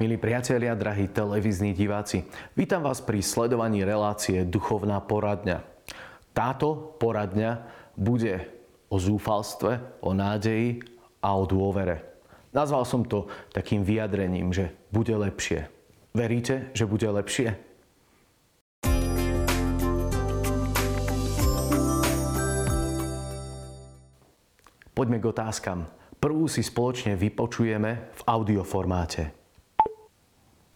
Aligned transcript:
Milí 0.00 0.16
priatelia, 0.16 0.72
drahí 0.72 1.12
televízni 1.12 1.76
diváci, 1.76 2.24
vítam 2.56 2.80
vás 2.80 3.04
pri 3.04 3.20
sledovaní 3.20 3.84
relácie 3.84 4.48
Duchovná 4.48 4.96
poradňa. 4.96 5.60
Táto 6.32 6.96
poradňa 6.96 7.68
bude 8.00 8.48
o 8.88 8.96
zúfalstve, 8.96 10.00
o 10.00 10.16
nádeji 10.16 10.80
a 11.20 11.36
o 11.36 11.44
dôvere. 11.44 12.00
Nazval 12.56 12.88
som 12.88 13.04
to 13.04 13.28
takým 13.52 13.84
vyjadrením, 13.84 14.56
že 14.56 14.72
bude 14.88 15.12
lepšie. 15.12 15.68
Veríte, 16.16 16.72
že 16.72 16.88
bude 16.88 17.04
lepšie? 17.04 17.60
Poďme 24.96 25.20
k 25.20 25.28
otázkam. 25.28 25.84
Prvú 26.16 26.48
si 26.48 26.64
spoločne 26.64 27.20
vypočujeme 27.20 28.16
v 28.16 28.20
audioformáte. 28.24 29.39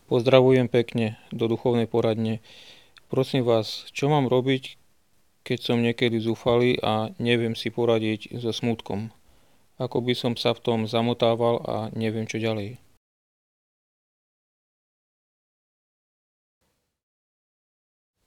Pozdravujem 0.05 0.69
pekne 0.69 1.17
do 1.33 1.49
duchovnej 1.49 1.89
poradne. 1.89 2.45
Prosím 3.09 3.41
vás, 3.41 3.89
čo 3.89 4.13
mám 4.13 4.29
robiť, 4.29 4.77
keď 5.49 5.59
som 5.65 5.81
niekedy 5.81 6.21
zúfalý 6.21 6.77
a 6.85 7.17
neviem 7.17 7.57
si 7.57 7.73
poradiť 7.73 8.37
so 8.37 8.53
smutkom? 8.53 9.09
Ako 9.81 10.05
by 10.05 10.13
som 10.13 10.37
sa 10.37 10.53
v 10.53 10.61
tom 10.61 10.79
zamotával 10.85 11.65
a 11.65 11.77
neviem 11.97 12.29
čo 12.29 12.37
ďalej. 12.37 12.77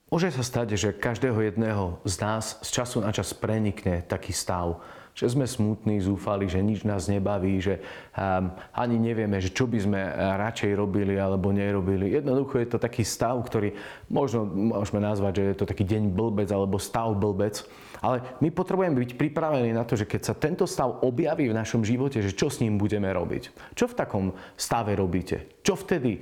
Môže 0.10 0.34
sa 0.34 0.42
stať, 0.42 0.82
že 0.82 0.98
každého 0.98 1.46
jedného 1.46 2.02
z 2.10 2.16
nás 2.26 2.58
z 2.66 2.70
času 2.74 3.06
na 3.06 3.14
čas 3.14 3.38
prenikne 3.38 4.02
taký 4.02 4.34
stav, 4.34 4.82
že 5.18 5.34
sme 5.34 5.50
smutní, 5.50 5.98
zúfali, 5.98 6.46
že 6.46 6.62
nič 6.62 6.86
nás 6.86 7.10
nebaví, 7.10 7.58
že 7.58 7.82
um, 8.14 8.54
ani 8.70 9.02
nevieme, 9.02 9.42
že 9.42 9.50
čo 9.50 9.66
by 9.66 9.82
sme 9.82 9.98
radšej 10.14 10.78
robili 10.78 11.18
alebo 11.18 11.50
nerobili. 11.50 12.14
Jednoducho 12.14 12.62
je 12.62 12.70
to 12.70 12.78
taký 12.78 13.02
stav, 13.02 13.42
ktorý 13.42 13.74
možno 14.14 14.46
môžeme 14.46 15.02
nazvať, 15.02 15.42
že 15.42 15.44
je 15.50 15.58
to 15.58 15.66
taký 15.66 15.90
deň 15.90 16.14
blbec 16.14 16.54
alebo 16.54 16.78
stav 16.78 17.18
blbec. 17.18 17.66
Ale 17.98 18.22
my 18.46 18.54
potrebujeme 18.54 18.94
byť 18.94 19.18
pripravení 19.18 19.74
na 19.74 19.82
to, 19.82 19.98
že 19.98 20.06
keď 20.06 20.22
sa 20.22 20.38
tento 20.38 20.70
stav 20.70 21.02
objaví 21.02 21.50
v 21.50 21.58
našom 21.58 21.82
živote, 21.82 22.22
že 22.22 22.38
čo 22.38 22.54
s 22.54 22.62
ním 22.62 22.78
budeme 22.78 23.10
robiť. 23.10 23.74
Čo 23.74 23.90
v 23.90 23.98
takom 23.98 24.26
stave 24.54 24.94
robíte? 24.94 25.58
Čo 25.66 25.74
vtedy 25.74 26.22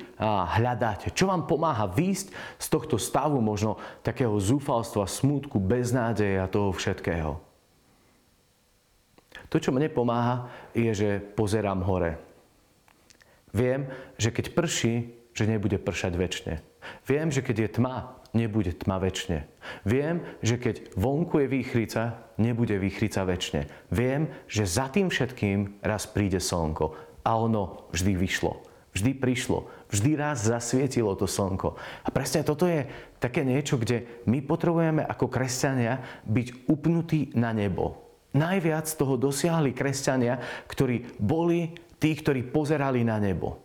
hľadáte? 0.56 1.12
Čo 1.12 1.28
vám 1.28 1.44
pomáha 1.44 1.92
výjsť 1.92 2.32
z 2.56 2.68
tohto 2.72 2.96
stavu 2.96 3.44
možno 3.44 3.76
takého 4.08 4.40
zúfalstva, 4.40 5.04
smútku, 5.04 5.60
beznádeje 5.60 6.40
a 6.40 6.48
toho 6.48 6.72
všetkého? 6.72 7.45
To, 9.50 9.58
čo 9.60 9.72
mne 9.72 9.92
pomáha, 9.92 10.50
je, 10.76 10.92
že 10.92 11.10
pozerám 11.34 11.84
hore. 11.86 12.20
Viem, 13.56 13.88
že 14.20 14.36
keď 14.36 14.52
prší, 14.52 15.16
že 15.36 15.48
nebude 15.48 15.80
pršať 15.80 16.14
väčšine. 16.16 16.54
Viem, 17.08 17.28
že 17.32 17.44
keď 17.44 17.56
je 17.60 17.70
tma, 17.80 18.20
nebude 18.36 18.76
tma 18.76 19.00
väčšine. 19.00 19.48
Viem, 19.88 20.24
že 20.44 20.60
keď 20.60 20.96
vonku 21.00 21.40
je 21.44 21.48
výchrica, 21.48 22.36
nebude 22.36 22.76
výchrica 22.76 23.24
väčšine. 23.24 23.92
Viem, 23.96 24.28
že 24.48 24.68
za 24.68 24.92
tým 24.92 25.08
všetkým 25.08 25.84
raz 25.84 26.04
príde 26.08 26.44
slnko. 26.44 26.96
A 27.26 27.32
ono 27.40 27.90
vždy 27.96 28.14
vyšlo. 28.20 28.60
Vždy 28.96 29.12
prišlo. 29.18 29.68
Vždy 29.92 30.16
raz 30.16 30.48
zasvietilo 30.48 31.16
to 31.20 31.28
slnko. 31.28 31.76
A 32.04 32.08
presne 32.12 32.44
toto 32.48 32.68
je 32.68 32.88
také 33.20 33.44
niečo, 33.44 33.76
kde 33.76 34.24
my 34.28 34.40
potrebujeme 34.44 35.04
ako 35.04 35.32
kresťania 35.32 36.04
byť 36.28 36.68
upnutí 36.72 37.36
na 37.36 37.52
nebo. 37.56 38.05
Najviac 38.36 38.86
toho 38.94 39.16
dosiahli 39.18 39.72
kresťania, 39.72 40.38
ktorí 40.68 41.18
boli 41.18 41.74
tí, 41.98 42.14
ktorí 42.14 42.52
pozerali 42.52 43.02
na 43.02 43.18
nebo. 43.18 43.65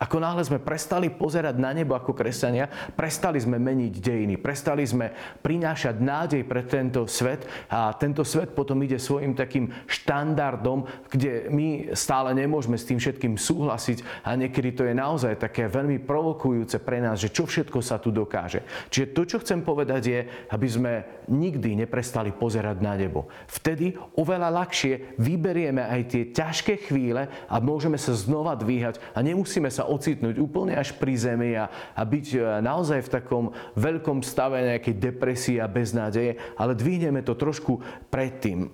Ako 0.00 0.16
náhle 0.16 0.40
sme 0.40 0.64
prestali 0.64 1.12
pozerať 1.12 1.60
na 1.60 1.76
nebo 1.76 1.92
ako 1.92 2.16
kresťania, 2.16 2.72
prestali 2.96 3.36
sme 3.36 3.60
meniť 3.60 4.00
dejiny, 4.00 4.40
prestali 4.40 4.80
sme 4.80 5.12
prinášať 5.44 6.00
nádej 6.00 6.42
pre 6.48 6.64
tento 6.64 7.04
svet 7.04 7.44
a 7.68 7.92
tento 7.92 8.24
svet 8.24 8.56
potom 8.56 8.80
ide 8.80 8.96
svojim 8.96 9.36
takým 9.36 9.68
štandardom, 9.84 10.88
kde 11.04 11.52
my 11.52 11.92
stále 11.92 12.32
nemôžeme 12.32 12.80
s 12.80 12.88
tým 12.88 12.96
všetkým 12.96 13.36
súhlasiť 13.36 14.24
a 14.24 14.40
niekedy 14.40 14.72
to 14.72 14.88
je 14.88 14.96
naozaj 14.96 15.36
také 15.36 15.68
veľmi 15.68 16.00
provokujúce 16.00 16.80
pre 16.80 17.04
nás, 17.04 17.20
že 17.20 17.28
čo 17.28 17.44
všetko 17.44 17.84
sa 17.84 18.00
tu 18.00 18.08
dokáže. 18.08 18.64
Čiže 18.88 19.12
to, 19.12 19.22
čo 19.28 19.36
chcem 19.44 19.60
povedať 19.60 20.02
je, 20.08 20.20
aby 20.48 20.64
sme 20.64 20.92
nikdy 21.28 21.76
neprestali 21.76 22.32
pozerať 22.32 22.80
na 22.80 22.96
nebo. 22.96 23.28
Vtedy 23.52 24.00
oveľa 24.16 24.48
ľahšie 24.64 25.20
vyberieme 25.20 25.84
aj 25.84 26.00
tie 26.08 26.22
ťažké 26.32 26.88
chvíle 26.88 27.28
a 27.28 27.56
môžeme 27.60 28.00
sa 28.00 28.16
znova 28.16 28.56
dvíhať 28.56 28.96
a 29.12 29.20
nemusíme 29.20 29.68
sa 29.68 29.89
ocitnúť 29.90 30.38
úplne 30.38 30.78
až 30.78 30.94
pri 30.94 31.18
zemi 31.18 31.58
a, 31.58 31.66
a 31.68 32.02
byť 32.06 32.26
e, 32.32 32.38
naozaj 32.62 33.10
v 33.10 33.12
takom 33.12 33.44
veľkom 33.74 34.22
stave 34.22 34.62
nejakej 34.62 34.94
depresie 34.96 35.58
a 35.58 35.66
beznádeje, 35.66 36.38
ale 36.54 36.78
dvihneme 36.78 37.26
to 37.26 37.34
trošku 37.34 37.82
predtým. 38.08 38.70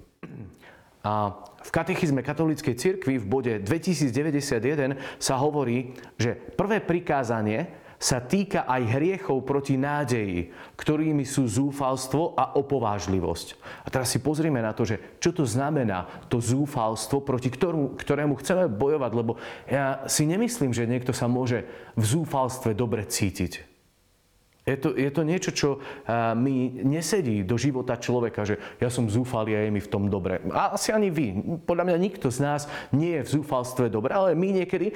A 1.07 1.33
v 1.63 1.71
katechizme 1.71 2.21
katolíckej 2.21 2.75
cirkvi 2.75 3.23
v 3.23 3.27
bode 3.27 3.53
2091 3.63 4.99
sa 5.23 5.39
hovorí, 5.39 5.95
že 6.19 6.35
prvé 6.35 6.83
prikázanie 6.83 7.86
sa 7.97 8.21
týka 8.21 8.69
aj 8.69 8.83
hriechov 8.97 9.45
proti 9.45 9.81
nádeji, 9.81 10.53
ktorými 10.77 11.25
sú 11.25 11.49
zúfalstvo 11.49 12.37
a 12.37 12.57
opovážlivosť. 12.57 13.47
A 13.85 13.89
teraz 13.89 14.13
si 14.13 14.21
pozrime 14.21 14.61
na 14.61 14.77
to, 14.77 14.85
že 14.85 15.21
čo 15.23 15.33
to 15.33 15.45
znamená 15.49 16.09
to 16.29 16.41
zúfalstvo, 16.41 17.25
proti 17.25 17.49
ktorému, 17.49 17.97
ktorému 17.97 18.35
chceme 18.41 18.69
bojovať, 18.69 19.13
lebo 19.15 19.41
ja 19.69 20.05
si 20.09 20.29
nemyslím, 20.29 20.73
že 20.73 20.89
niekto 20.89 21.17
sa 21.17 21.29
môže 21.29 21.65
v 21.97 22.05
zúfalstve 22.05 22.77
dobre 22.77 23.05
cítiť. 23.05 23.76
Je 24.67 24.75
to, 24.75 24.99
je 24.99 25.07
to 25.15 25.23
niečo, 25.23 25.51
čo 25.55 25.69
mi 26.35 26.75
nesedí 26.83 27.47
do 27.47 27.55
života 27.55 27.95
človeka, 27.95 28.43
že 28.43 28.59
ja 28.83 28.91
som 28.91 29.07
zúfalý 29.07 29.55
a 29.55 29.63
je 29.63 29.71
mi 29.71 29.79
v 29.79 29.87
tom 29.87 30.11
dobre. 30.11 30.43
A 30.51 30.75
asi 30.75 30.91
ani 30.91 31.07
vy. 31.07 31.39
Podľa 31.63 31.87
mňa 31.87 31.97
nikto 32.03 32.35
z 32.35 32.43
nás 32.43 32.67
nie 32.91 33.15
je 33.15 33.31
v 33.31 33.33
zúfalstve 33.39 33.87
dobre, 33.87 34.11
ale 34.11 34.35
my 34.35 34.59
niekedy 34.59 34.91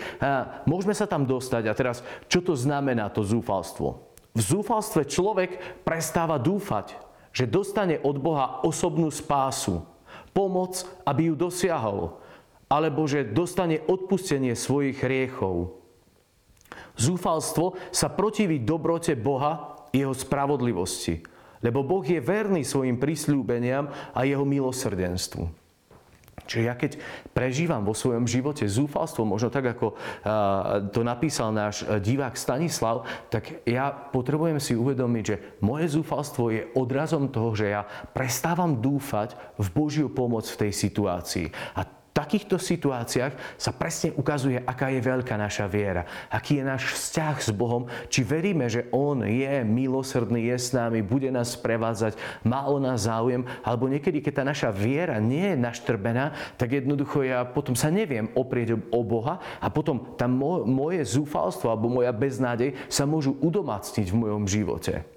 môžeme 0.67 0.91
sa 0.91 1.07
tam 1.07 1.23
dostať. 1.23 1.71
A 1.71 1.79
teraz, 1.79 2.03
čo 2.27 2.43
to 2.43 2.59
znamená 2.59 3.15
to 3.15 3.23
zúfalstvo? 3.23 4.11
V 4.35 4.43
zúfalstve 4.43 5.07
človek 5.07 5.83
prestáva 5.87 6.43
dúfať, 6.43 6.99
že 7.31 7.47
dostane 7.47 8.03
od 8.03 8.19
Boha 8.19 8.67
osobnú 8.67 9.07
spásu, 9.15 9.87
pomoc, 10.35 10.83
aby 11.07 11.31
ju 11.31 11.39
dosiahol, 11.39 12.19
alebo 12.67 13.07
že 13.07 13.23
dostane 13.23 13.79
odpustenie 13.87 14.59
svojich 14.59 14.99
hriechov 14.99 15.79
Zúfalstvo 16.95 17.79
sa 17.91 18.09
protiví 18.13 18.63
dobrote 18.63 19.17
Boha, 19.19 19.79
jeho 19.91 20.15
spravodlivosti. 20.15 21.19
Lebo 21.61 21.85
Boh 21.85 22.07
je 22.07 22.23
verný 22.23 22.65
svojim 22.65 22.97
prísľúbeniam 22.97 23.91
a 24.15 24.21
jeho 24.25 24.47
milosrdenstvu. 24.47 25.61
Čiže 26.51 26.67
ja 26.67 26.75
keď 26.75 26.99
prežívam 27.31 27.87
vo 27.87 27.95
svojom 27.95 28.27
živote 28.27 28.67
zúfalstvo, 28.67 29.23
možno 29.23 29.55
tak, 29.55 29.71
ako 29.71 29.95
to 30.91 31.07
napísal 31.07 31.55
náš 31.55 31.87
divák 32.03 32.35
Stanislav, 32.35 33.07
tak 33.31 33.63
ja 33.63 33.93
potrebujem 33.93 34.59
si 34.59 34.75
uvedomiť, 34.75 35.25
že 35.27 35.37
moje 35.63 35.95
zúfalstvo 35.95 36.51
je 36.51 36.67
odrazom 36.75 37.31
toho, 37.31 37.55
že 37.55 37.71
ja 37.71 37.87
prestávam 38.17 38.83
dúfať 38.83 39.39
v 39.63 39.67
Božiu 39.71 40.11
pomoc 40.11 40.43
v 40.51 40.67
tej 40.67 40.73
situácii. 40.75 41.55
A 41.79 41.87
takýchto 42.21 42.61
situáciách 42.61 43.57
sa 43.57 43.73
presne 43.73 44.13
ukazuje, 44.13 44.61
aká 44.61 44.93
je 44.93 45.01
veľká 45.01 45.41
naša 45.41 45.65
viera, 45.65 46.05
aký 46.29 46.61
je 46.61 46.65
náš 46.69 46.93
vzťah 46.93 47.37
s 47.41 47.51
Bohom, 47.57 47.89
či 48.13 48.21
veríme, 48.21 48.69
že 48.69 48.93
On 48.93 49.17
je 49.25 49.65
milosrdný, 49.65 50.53
je 50.53 50.57
s 50.61 50.77
nami, 50.77 51.01
bude 51.01 51.33
nás 51.33 51.57
prevádzať, 51.57 52.21
má 52.45 52.69
o 52.69 52.77
nás 52.77 53.09
záujem, 53.09 53.49
alebo 53.65 53.89
niekedy, 53.89 54.21
keď 54.21 54.33
tá 54.37 54.45
naša 54.45 54.69
viera 54.69 55.17
nie 55.17 55.57
je 55.57 55.57
naštrbená, 55.57 56.37
tak 56.61 56.77
jednoducho 56.77 57.25
ja 57.25 57.49
potom 57.49 57.73
sa 57.73 57.89
neviem 57.89 58.29
oprieť 58.37 58.77
o 58.93 59.01
Boha 59.01 59.41
a 59.57 59.73
potom 59.73 60.13
tam 60.21 60.37
moje 60.69 61.01
zúfalstvo 61.09 61.73
alebo 61.73 61.89
moja 61.89 62.13
beznádej 62.13 62.77
sa 62.93 63.09
môžu 63.09 63.33
udomacniť 63.41 64.13
v 64.13 64.21
mojom 64.21 64.45
živote. 64.45 65.09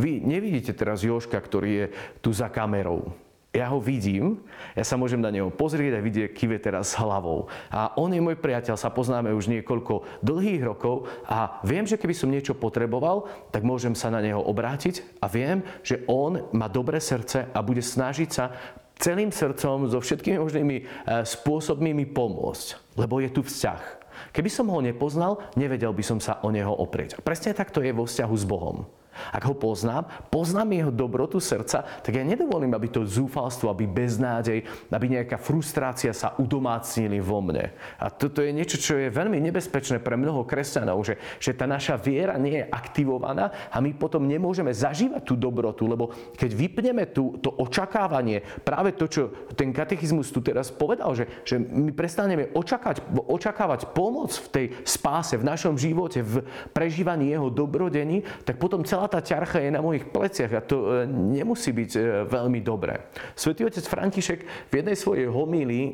Vy 0.00 0.24
nevidíte 0.24 0.72
teraz 0.72 1.04
Joška, 1.04 1.36
ktorý 1.36 1.70
je 1.70 1.86
tu 2.24 2.32
za 2.32 2.48
kamerou 2.48 3.29
ja 3.50 3.66
ho 3.66 3.82
vidím, 3.82 4.38
ja 4.78 4.86
sa 4.86 4.94
môžem 4.94 5.18
na 5.18 5.34
neho 5.34 5.50
pozrieť 5.50 5.98
a 5.98 6.04
vidieť, 6.04 6.30
kive 6.30 6.62
teraz 6.62 6.94
s 6.94 6.98
hlavou. 7.02 7.50
A 7.74 7.90
on 7.98 8.14
je 8.14 8.22
môj 8.22 8.38
priateľ, 8.38 8.78
sa 8.78 8.94
poznáme 8.94 9.34
už 9.34 9.50
niekoľko 9.50 10.22
dlhých 10.22 10.62
rokov 10.62 11.10
a 11.26 11.58
viem, 11.66 11.82
že 11.82 11.98
keby 11.98 12.14
som 12.14 12.30
niečo 12.30 12.54
potreboval, 12.54 13.26
tak 13.50 13.66
môžem 13.66 13.98
sa 13.98 14.06
na 14.06 14.22
neho 14.22 14.38
obrátiť 14.38 15.02
a 15.18 15.26
viem, 15.26 15.66
že 15.82 16.06
on 16.06 16.46
má 16.54 16.70
dobré 16.70 17.02
srdce 17.02 17.50
a 17.50 17.58
bude 17.58 17.82
snažiť 17.82 18.30
sa 18.30 18.54
celým 19.00 19.34
srdcom, 19.34 19.88
so 19.90 19.98
všetkými 19.98 20.38
možnými 20.38 20.76
e, 20.78 20.84
spôsobmi 21.24 21.90
mi 21.90 22.06
pomôcť, 22.06 22.94
lebo 23.00 23.18
je 23.18 23.32
tu 23.32 23.42
vzťah. 23.42 23.82
Keby 24.30 24.50
som 24.52 24.68
ho 24.68 24.78
nepoznal, 24.84 25.40
nevedel 25.56 25.90
by 25.90 26.04
som 26.04 26.20
sa 26.20 26.38
o 26.44 26.52
neho 26.52 26.70
oprieť. 26.70 27.18
Presne 27.24 27.56
tak 27.56 27.72
to 27.72 27.80
je 27.80 27.90
vo 27.90 28.04
vzťahu 28.04 28.34
s 28.36 28.44
Bohom. 28.44 28.99
Ak 29.28 29.44
ho 29.44 29.54
poznám, 29.54 30.08
poznám 30.32 30.72
jeho 30.72 30.92
dobrotu 30.92 31.36
srdca, 31.38 31.84
tak 31.84 32.12
ja 32.16 32.24
nedovolím, 32.24 32.72
aby 32.72 32.88
to 32.88 33.04
zúfalstvo, 33.04 33.68
aby 33.68 33.84
beznádej, 33.84 34.64
aby 34.88 35.06
nejaká 35.20 35.36
frustrácia 35.36 36.16
sa 36.16 36.32
udomácnili 36.40 37.20
vo 37.20 37.44
mne. 37.44 37.74
A 38.00 38.08
toto 38.08 38.40
je 38.40 38.54
niečo, 38.54 38.80
čo 38.80 38.96
je 38.96 39.12
veľmi 39.12 39.36
nebezpečné 39.40 40.00
pre 40.00 40.16
mnoho 40.16 40.46
kresťanov, 40.46 41.02
že, 41.04 41.20
že 41.42 41.52
tá 41.52 41.68
naša 41.68 41.98
viera 42.00 42.40
nie 42.40 42.62
je 42.62 42.70
aktivovaná 42.70 43.52
a 43.68 43.76
my 43.82 43.92
potom 43.96 44.24
nemôžeme 44.24 44.72
zažívať 44.72 45.22
tú 45.26 45.34
dobrotu, 45.36 45.84
lebo 45.84 46.14
keď 46.38 46.50
vypneme 46.54 47.04
tú, 47.10 47.36
to 47.42 47.52
očakávanie, 47.58 48.40
práve 48.62 48.94
to, 48.94 49.10
čo 49.10 49.22
ten 49.58 49.74
katechizmus 49.74 50.30
tu 50.30 50.38
teraz 50.40 50.70
povedal, 50.70 51.12
že, 51.12 51.28
že 51.42 51.58
my 51.58 51.90
prestaneme 51.90 52.54
očakávať, 52.54 53.02
očakávať 53.26 53.80
pomoc 53.92 54.30
v 54.30 54.48
tej 54.48 54.66
spáse, 54.86 55.34
v 55.34 55.44
našom 55.44 55.74
živote, 55.74 56.22
v 56.22 56.46
prežívaní 56.70 57.34
jeho 57.34 57.50
dobrodení, 57.50 58.22
tak 58.46 58.62
potom 58.62 58.86
celá 58.86 59.09
tá 59.10 59.18
ťarcha 59.18 59.58
je 59.58 59.74
na 59.74 59.82
mojich 59.82 60.06
pleciach 60.06 60.52
a 60.54 60.62
to 60.62 61.02
e, 61.02 61.10
nemusí 61.10 61.74
byť 61.74 61.90
e, 61.98 62.00
veľmi 62.30 62.62
dobré. 62.62 63.10
Svetý 63.34 63.66
otec 63.66 63.82
František 63.82 64.70
v 64.70 64.72
jednej 64.72 64.94
svojej 64.94 65.26
homílii 65.26 65.86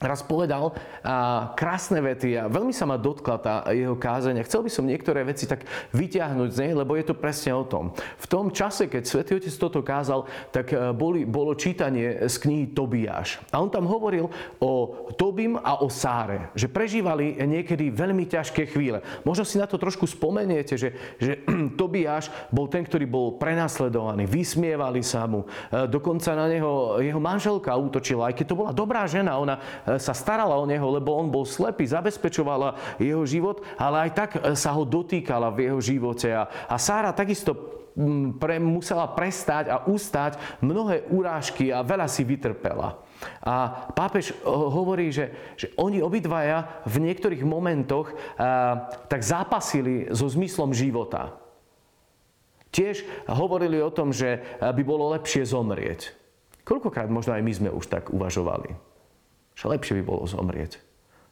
raz 0.00 0.24
povedal 0.24 0.72
a, 1.04 1.52
krásne 1.52 2.00
vety 2.00 2.40
a 2.40 2.48
veľmi 2.48 2.72
sa 2.72 2.88
ma 2.88 2.96
dotkla 2.96 3.36
tá 3.36 3.54
jeho 3.68 3.94
kázania. 4.00 4.46
Chcel 4.48 4.64
by 4.64 4.70
som 4.72 4.88
niektoré 4.88 5.20
veci 5.28 5.44
tak 5.44 5.68
vyťahnuť 5.92 6.48
z 6.48 6.58
nej, 6.64 6.72
lebo 6.72 6.96
je 6.96 7.04
to 7.04 7.14
presne 7.14 7.52
o 7.52 7.68
tom. 7.68 7.92
V 8.16 8.26
tom 8.26 8.48
čase, 8.48 8.88
keď 8.88 9.04
Svetý 9.04 9.36
Otec 9.36 9.52
toto 9.60 9.84
kázal, 9.84 10.24
tak 10.48 10.72
e, 10.72 10.96
boli, 10.96 11.28
bolo 11.28 11.52
čítanie 11.52 12.16
z 12.24 12.34
knihy 12.40 12.72
Tobiáš. 12.72 13.44
A 13.52 13.60
on 13.60 13.68
tam 13.68 13.84
hovoril 13.84 14.32
o 14.56 14.72
Tobim 15.20 15.60
a 15.60 15.84
o 15.84 15.92
Sáre, 15.92 16.48
že 16.56 16.72
prežívali 16.72 17.36
niekedy 17.36 17.92
veľmi 17.92 18.24
ťažké 18.24 18.72
chvíle. 18.72 19.04
Možno 19.28 19.44
si 19.44 19.60
na 19.60 19.68
to 19.68 19.76
trošku 19.76 20.08
spomeniete, 20.08 20.80
že, 20.80 20.96
že 21.20 21.44
Tobiáš 21.80 22.32
bol 22.48 22.72
ten, 22.72 22.88
ktorý 22.88 23.04
bol 23.04 23.36
prenasledovaný, 23.36 24.24
vysmievali 24.24 25.04
sa 25.04 25.28
mu, 25.28 25.44
e, 25.68 25.84
dokonca 25.92 26.32
na 26.32 26.48
neho 26.48 26.96
jeho 27.04 27.20
manželka 27.20 27.76
útočila, 27.76 28.32
aj 28.32 28.34
keď 28.40 28.46
to 28.48 28.58
bola 28.58 28.72
dobrá 28.72 29.04
žena, 29.04 29.36
ona 29.36 29.60
sa 29.96 30.14
starala 30.14 30.54
o 30.60 30.68
neho, 30.68 30.84
lebo 30.92 31.16
on 31.16 31.32
bol 31.32 31.48
slepý, 31.48 31.88
zabezpečovala 31.88 33.00
jeho 33.00 33.24
život, 33.24 33.64
ale 33.80 34.06
aj 34.06 34.10
tak 34.12 34.30
e, 34.36 34.40
sa 34.54 34.76
ho 34.76 34.84
dotýkala 34.84 35.50
v 35.50 35.72
jeho 35.72 35.80
živote. 35.80 36.28
A, 36.30 36.46
a 36.68 36.76
Sára 36.76 37.16
takisto 37.16 37.56
pre, 38.38 38.62
musela 38.62 39.08
prestať 39.10 39.72
a 39.72 39.82
ustať 39.88 40.62
mnohé 40.62 41.10
urážky 41.10 41.74
a 41.74 41.82
veľa 41.82 42.06
si 42.06 42.22
vytrpela. 42.22 43.00
A 43.42 43.88
pápež 43.96 44.30
e, 44.30 44.34
hovorí, 44.46 45.10
že, 45.10 45.56
že 45.56 45.72
oni 45.80 46.04
obidvaja 46.04 46.84
v 46.84 47.10
niektorých 47.10 47.42
momentoch 47.42 48.12
a, 48.36 48.86
tak 49.08 49.24
zápasili 49.24 50.12
so 50.12 50.28
zmyslom 50.28 50.76
života. 50.76 51.34
Tiež 52.70 53.02
hovorili 53.26 53.82
o 53.82 53.90
tom, 53.90 54.14
že 54.14 54.46
by 54.62 54.82
bolo 54.86 55.10
lepšie 55.10 55.42
zomrieť. 55.42 56.14
Koľkokrát 56.62 57.10
možno 57.10 57.34
aj 57.34 57.42
my 57.42 57.50
sme 57.50 57.70
už 57.74 57.90
tak 57.90 58.14
uvažovali 58.14 58.89
že 59.60 59.68
lepšie 59.68 60.00
by 60.00 60.02
bolo 60.08 60.24
zomrieť. 60.24 60.80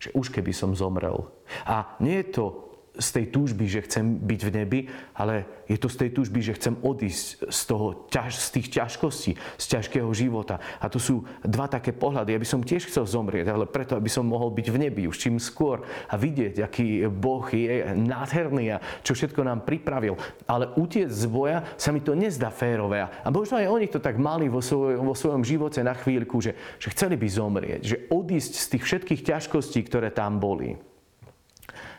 Že 0.05 0.13
už 0.13 0.27
keby 0.29 0.53
som 0.53 0.77
zomrel. 0.77 1.33
A 1.65 1.97
nie 2.05 2.21
je 2.21 2.37
to 2.37 2.68
z 2.99 3.09
tej 3.15 3.25
túžby, 3.31 3.65
že 3.71 3.87
chcem 3.87 4.19
byť 4.19 4.41
v 4.43 4.51
nebi, 4.51 4.81
ale 5.15 5.47
je 5.71 5.79
to 5.79 5.87
z 5.87 5.97
tej 6.05 6.11
túžby, 6.11 6.43
že 6.43 6.59
chcem 6.59 6.75
odísť 6.83 7.47
z, 7.47 7.61
toho, 7.71 7.87
z 8.11 8.49
tých 8.59 8.69
ťažkostí, 8.75 9.33
z 9.39 9.65
ťažkého 9.79 10.11
života. 10.11 10.59
A 10.83 10.91
to 10.91 10.99
sú 10.99 11.23
dva 11.47 11.71
také 11.71 11.95
pohľady. 11.95 12.35
Ja 12.35 12.43
by 12.43 12.49
som 12.49 12.67
tiež 12.67 12.91
chcel 12.91 13.07
zomrieť, 13.07 13.55
ale 13.55 13.71
preto, 13.71 13.95
aby 13.95 14.11
som 14.11 14.27
mohol 14.27 14.51
byť 14.51 14.67
v 14.69 14.81
nebi 14.83 15.03
už 15.07 15.17
čím 15.17 15.39
skôr 15.39 15.87
a 16.11 16.15
vidieť, 16.19 16.59
aký 16.59 17.07
Boh 17.07 17.47
je 17.47 17.95
nádherný 17.95 18.65
a 18.75 18.83
čo 19.07 19.15
všetko 19.15 19.47
nám 19.47 19.63
pripravil. 19.63 20.19
Ale 20.51 20.75
utiec 20.75 21.09
z 21.09 21.25
boja 21.31 21.63
sa 21.79 21.95
mi 21.95 22.03
to 22.03 22.19
nezdá 22.19 22.51
férové. 22.51 23.07
A 23.07 23.29
možno 23.31 23.63
aj 23.63 23.71
oni 23.71 23.87
to 23.87 24.03
tak 24.03 24.19
mali 24.19 24.51
vo, 24.51 24.59
svoj, 24.59 24.99
vo 24.99 25.15
svojom 25.15 25.47
živote 25.47 25.81
na 25.87 25.95
chvíľku, 25.95 26.43
že, 26.43 26.59
že 26.83 26.91
chceli 26.91 27.15
by 27.15 27.29
zomrieť, 27.31 27.81
že 27.85 27.97
odísť 28.11 28.53
z 28.59 28.67
tých 28.75 28.85
všetkých 28.85 29.21
ťažkostí, 29.23 29.81
ktoré 29.87 30.11
tam 30.11 30.43
boli. 30.43 30.89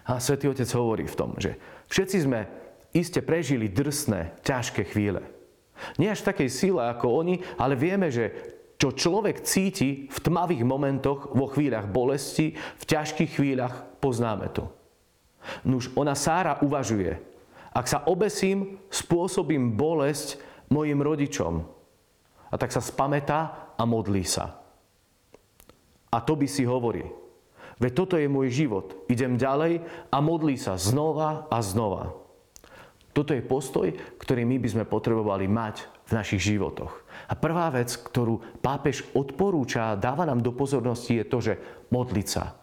A 0.09 0.17
Svetý 0.17 0.49
Otec 0.49 0.65
hovorí 0.73 1.05
v 1.05 1.13
tom, 1.17 1.37
že 1.37 1.53
všetci 1.93 2.17
sme 2.25 2.49
iste 2.97 3.21
prežili 3.21 3.69
drsné, 3.69 4.41
ťažké 4.41 4.89
chvíle. 4.89 5.21
Nie 6.01 6.11
až 6.11 6.25
v 6.25 6.29
takej 6.33 6.49
síle 6.49 6.81
ako 6.81 7.21
oni, 7.21 7.45
ale 7.61 7.77
vieme, 7.77 8.09
že 8.09 8.33
čo 8.81 8.95
človek 8.95 9.45
cíti 9.45 10.09
v 10.09 10.17
tmavých 10.17 10.65
momentoch, 10.65 11.35
vo 11.35 11.45
chvíľach 11.51 11.91
bolesti, 11.91 12.57
v 12.57 12.83
ťažkých 12.89 13.37
chvíľach, 13.37 13.85
poznáme 14.01 14.49
to. 14.49 14.71
Nuž 15.67 15.93
ona 15.93 16.17
Sára 16.17 16.57
uvažuje, 16.65 17.19
ak 17.69 17.85
sa 17.85 18.01
obesím, 18.09 18.81
spôsobím 18.89 19.77
bolesť 19.77 20.41
mojim 20.73 20.99
rodičom. 21.05 21.61
A 22.49 22.55
tak 22.57 22.73
sa 22.73 22.81
spametá 22.81 23.71
a 23.77 23.83
modlí 23.85 24.25
sa. 24.25 24.57
A 26.09 26.17
to 26.17 26.33
by 26.33 26.49
si 26.49 26.65
hovorí, 26.65 27.05
Veď 27.79 27.91
toto 27.95 28.15
je 28.19 28.27
môj 28.27 28.51
život. 28.51 29.07
Idem 29.07 29.39
ďalej 29.39 29.87
a 30.11 30.17
modlí 30.19 30.59
sa 30.59 30.75
znova 30.75 31.47
a 31.47 31.63
znova. 31.63 32.11
Toto 33.15 33.33
je 33.33 33.41
postoj, 33.41 33.89
ktorý 34.19 34.45
my 34.45 34.61
by 34.61 34.67
sme 34.69 34.85
potrebovali 34.85 35.49
mať 35.49 35.87
v 36.07 36.11
našich 36.13 36.43
životoch. 36.43 36.91
A 37.27 37.33
prvá 37.33 37.71
vec, 37.73 37.95
ktorú 37.95 38.59
pápež 38.59 39.07
odporúča 39.15 39.91
a 39.91 39.99
dáva 39.99 40.27
nám 40.27 40.43
do 40.43 40.53
pozornosti, 40.53 41.19
je 41.19 41.25
to, 41.25 41.37
že 41.39 41.53
modliť 41.89 42.27
sa. 42.27 42.59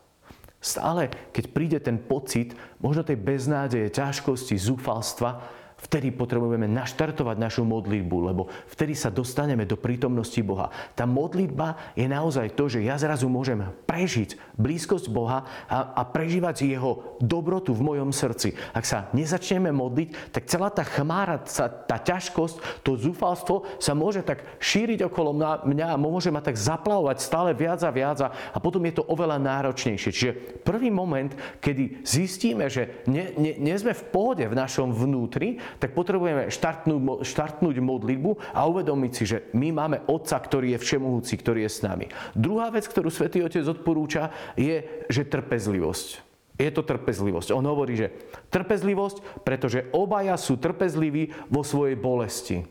Stále, 0.60 1.12
keď 1.30 1.44
príde 1.52 1.78
ten 1.78 2.00
pocit 2.00 2.56
možno 2.80 3.06
tej 3.06 3.20
beznádeje, 3.20 3.92
ťažkosti, 3.92 4.56
zúfalstva, 4.58 5.44
Vtedy 5.87 6.11
potrebujeme 6.11 6.67
naštartovať 6.67 7.38
našu 7.38 7.62
modlitbu, 7.62 8.17
lebo 8.27 8.50
vtedy 8.75 8.99
sa 8.99 9.06
dostaneme 9.06 9.62
do 9.62 9.79
prítomnosti 9.79 10.43
Boha. 10.43 10.67
Tá 10.99 11.06
modlitba 11.06 11.94
je 11.94 12.11
naozaj 12.11 12.59
to, 12.59 12.67
že 12.67 12.83
ja 12.83 12.99
zrazu 12.99 13.31
môžem 13.31 13.62
prežiť 13.87 14.35
blízkosť 14.59 15.06
Boha 15.15 15.47
a, 15.71 15.94
a 15.94 16.03
prežívať 16.03 16.67
Jeho 16.67 17.23
dobrotu 17.23 17.71
v 17.71 17.87
mojom 17.87 18.11
srdci. 18.11 18.59
Ak 18.75 18.83
sa 18.83 19.06
nezačneme 19.15 19.71
modliť, 19.71 20.35
tak 20.35 20.50
celá 20.50 20.75
tá 20.75 20.83
chmára, 20.83 21.38
tá 21.87 21.97
ťažkosť, 22.03 22.83
to 22.83 22.99
zúfalstvo 22.99 23.79
sa 23.79 23.94
môže 23.94 24.27
tak 24.27 24.43
šíriť 24.59 25.06
okolo 25.06 25.62
mňa 25.62 25.94
a 25.94 26.00
môže 26.00 26.35
ma 26.35 26.43
tak 26.43 26.59
zaplavovať 26.59 27.23
stále 27.23 27.55
viac 27.55 27.79
a 27.87 27.94
viac 27.94 28.19
a, 28.27 28.59
potom 28.59 28.83
je 28.91 28.99
to 28.99 29.06
oveľa 29.06 29.38
náročnejšie. 29.38 30.11
Čiže 30.11 30.33
prvý 30.67 30.91
moment, 30.91 31.31
kedy 31.62 32.03
zistíme, 32.03 32.67
že 32.67 33.07
nie, 33.07 33.31
nie, 33.38 33.55
nie 33.62 33.76
sme 33.78 33.95
v 33.95 34.07
pohode 34.11 34.43
v 34.43 34.59
našom 34.59 34.90
vnútri, 34.90 35.62
tak 35.78 35.97
potrebujeme 35.97 36.49
štartnúť, 36.52 37.25
štartnúť 37.25 37.76
modlitbu 37.80 38.56
a 38.56 38.61
uvedomiť 38.66 39.12
si, 39.12 39.25
že 39.25 39.38
my 39.52 39.73
máme 39.73 39.99
Otca, 40.11 40.37
ktorý 40.40 40.76
je 40.76 40.83
všemohúci, 40.83 41.35
ktorý 41.38 41.64
je 41.64 41.71
s 41.71 41.80
nami. 41.85 42.11
Druhá 42.33 42.73
vec, 42.73 42.88
ktorú 42.88 43.12
Svetý 43.12 43.45
Otec 43.45 43.64
odporúča, 43.64 44.33
je, 44.59 45.04
že 45.09 45.28
trpezlivosť. 45.28 46.26
Je 46.56 46.71
to 46.73 46.80
trpezlivosť. 46.80 47.52
On 47.52 47.64
hovorí, 47.68 48.00
že 48.00 48.16
trpezlivosť, 48.49 49.45
pretože 49.45 49.92
obaja 49.92 50.40
sú 50.40 50.56
trpezliví 50.56 51.33
vo 51.52 51.61
svojej 51.61 52.00
bolesti. 52.00 52.64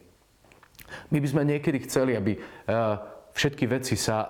My 1.13 1.21
by 1.21 1.27
sme 1.29 1.43
niekedy 1.45 1.85
chceli, 1.85 2.17
aby 2.17 2.37
uh, 2.37 3.14
všetky 3.35 3.67
veci 3.67 3.99
sa 3.99 4.17
a, 4.23 4.25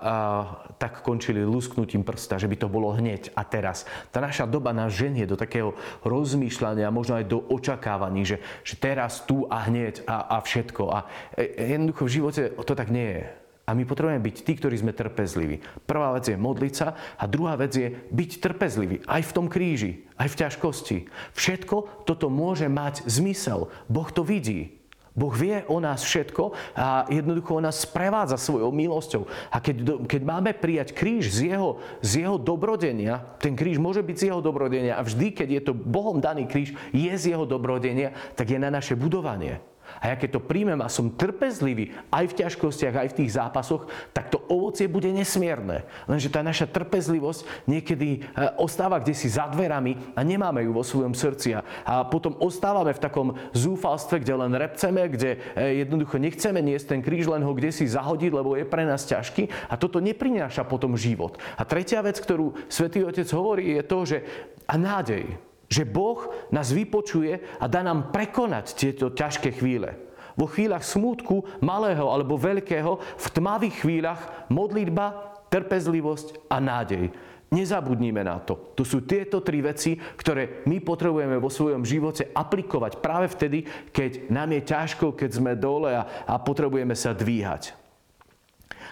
tak 0.76 1.00
končili 1.06 1.46
lusknutím 1.46 2.02
prsta, 2.02 2.42
že 2.42 2.50
by 2.50 2.56
to 2.58 2.68
bolo 2.68 2.90
hneď 2.92 3.30
a 3.38 3.46
teraz. 3.46 3.86
Tá 4.10 4.18
naša 4.18 4.44
doba 4.50 4.74
nás 4.74 4.92
ženie 4.92 5.24
do 5.24 5.38
takého 5.38 5.78
rozmýšľania, 6.02 6.90
možno 6.90 7.16
aj 7.16 7.30
do 7.30 7.38
očakávaní, 7.46 8.26
že, 8.26 8.42
že 8.66 8.74
teraz, 8.76 9.22
tu 9.22 9.46
a 9.46 9.70
hneď 9.70 10.02
a, 10.04 10.36
a 10.36 10.42
všetko. 10.42 10.82
A 10.90 10.98
e, 11.38 11.78
jednoducho 11.78 12.02
v 12.04 12.14
živote 12.18 12.42
to 12.58 12.74
tak 12.74 12.90
nie 12.90 13.22
je. 13.22 13.24
A 13.66 13.74
my 13.74 13.82
potrebujeme 13.82 14.22
byť 14.22 14.36
tí, 14.46 14.52
ktorí 14.54 14.78
sme 14.78 14.94
trpezliví. 14.94 15.58
Prvá 15.90 16.14
vec 16.14 16.30
je 16.30 16.38
modliť 16.38 16.74
sa 16.74 16.94
a 17.18 17.26
druhá 17.26 17.58
vec 17.58 17.74
je 17.74 17.98
byť 18.14 18.30
trpezlivý. 18.38 19.02
Aj 19.10 19.18
v 19.18 19.34
tom 19.34 19.50
kríži, 19.50 20.06
aj 20.14 20.30
v 20.30 20.38
ťažkosti. 20.38 20.98
Všetko 21.34 22.06
toto 22.06 22.30
môže 22.30 22.70
mať 22.70 23.02
zmysel. 23.10 23.66
Boh 23.90 24.06
to 24.06 24.22
vidí. 24.22 24.85
Boh 25.16 25.32
vie 25.32 25.64
o 25.72 25.80
nás 25.80 26.04
všetko 26.04 26.52
a 26.76 27.08
jednoducho 27.08 27.56
o 27.56 27.64
nás 27.64 27.80
sprevádza 27.80 28.36
svojou 28.36 28.68
milosťou. 28.68 29.24
A 29.48 29.64
keď, 29.64 30.04
keď 30.04 30.22
máme 30.28 30.52
prijať 30.52 30.92
kríž 30.92 31.32
z 31.32 31.56
jeho, 31.56 31.80
z 32.04 32.28
jeho 32.28 32.36
dobrodenia, 32.36 33.24
ten 33.40 33.56
kríž 33.56 33.80
môže 33.80 34.04
byť 34.04 34.16
z 34.20 34.24
jeho 34.28 34.44
dobrodenia 34.44 35.00
a 35.00 35.02
vždy, 35.02 35.32
keď 35.32 35.48
je 35.48 35.62
to 35.64 35.72
Bohom 35.72 36.20
daný 36.20 36.44
kríž, 36.44 36.76
je 36.92 37.12
z 37.16 37.32
jeho 37.32 37.48
dobrodenia, 37.48 38.12
tak 38.36 38.52
je 38.52 38.60
na 38.60 38.68
naše 38.68 38.92
budovanie. 38.92 39.64
A 40.02 40.12
ja 40.12 40.16
keď 40.16 40.38
to 40.38 40.46
príjmem 40.46 40.78
a 40.82 40.92
som 40.92 41.12
trpezlivý 41.12 41.94
aj 42.12 42.24
v 42.32 42.36
ťažkostiach, 42.44 42.94
aj 42.94 43.08
v 43.12 43.18
tých 43.22 43.34
zápasoch, 43.34 43.88
tak 44.12 44.28
to 44.28 44.42
ovocie 44.50 44.86
bude 44.90 45.08
nesmierne. 45.10 45.86
Lenže 46.06 46.32
tá 46.32 46.44
naša 46.44 46.68
trpezlivosť 46.68 47.68
niekedy 47.70 48.08
e, 48.20 48.40
ostáva 48.60 49.00
kde 49.00 49.14
si 49.14 49.30
za 49.30 49.48
dverami 49.50 50.16
a 50.16 50.20
nemáme 50.26 50.64
ju 50.66 50.72
vo 50.74 50.84
svojom 50.84 51.14
srdci. 51.14 51.56
A 51.58 52.06
potom 52.06 52.36
ostávame 52.42 52.92
v 52.92 53.02
takom 53.02 53.28
zúfalstve, 53.54 54.22
kde 54.22 54.34
len 54.36 54.52
repceme, 54.52 55.02
kde 55.08 55.30
e, 55.56 55.86
jednoducho 55.86 56.16
nechceme 56.18 56.60
niesť 56.60 56.86
ten 56.96 57.00
kríž, 57.00 57.30
len 57.30 57.44
ho 57.44 57.52
kde 57.54 57.70
si 57.72 57.86
zahodiť, 57.86 58.30
lebo 58.32 58.54
je 58.58 58.66
pre 58.66 58.84
nás 58.84 59.06
ťažký. 59.06 59.70
A 59.70 59.74
toto 59.78 60.02
neprináša 60.02 60.66
potom 60.66 60.98
život. 60.98 61.38
A 61.56 61.62
tretia 61.62 62.02
vec, 62.02 62.18
ktorú 62.18 62.54
Svetý 62.66 63.02
Otec 63.06 63.28
hovorí, 63.32 63.78
je 63.78 63.82
to, 63.86 63.98
že 64.04 64.18
a 64.66 64.74
nádej. 64.74 65.38
Že 65.66 65.82
Boh 65.82 66.30
nás 66.54 66.70
vypočuje 66.70 67.42
a 67.58 67.64
dá 67.66 67.82
nám 67.82 68.14
prekonať 68.14 68.74
tieto 68.78 69.10
ťažké 69.10 69.58
chvíle. 69.58 69.98
Vo 70.36 70.46
chvíľach 70.46 70.84
smútku, 70.84 71.48
malého 71.64 72.12
alebo 72.12 72.36
veľkého, 72.36 73.00
v 73.00 73.26
tmavých 73.32 73.76
chvíľach 73.82 74.20
modlitba, 74.52 75.34
trpezlivosť 75.48 76.50
a 76.52 76.60
nádej. 76.60 77.08
Nezabudnime 77.46 78.26
na 78.26 78.42
to. 78.42 78.74
To 78.74 78.82
sú 78.82 79.06
tieto 79.06 79.38
tri 79.38 79.62
veci, 79.62 79.94
ktoré 79.96 80.66
my 80.66 80.82
potrebujeme 80.82 81.38
vo 81.38 81.46
svojom 81.46 81.86
živote 81.86 82.34
aplikovať 82.34 82.98
práve 82.98 83.30
vtedy, 83.30 83.62
keď 83.94 84.28
nám 84.28 84.50
je 84.50 84.62
ťažko, 84.66 85.14
keď 85.14 85.30
sme 85.30 85.52
dole 85.54 85.94
a, 85.94 86.26
a 86.26 86.34
potrebujeme 86.42 86.92
sa 86.98 87.14
dvíhať. 87.14 87.72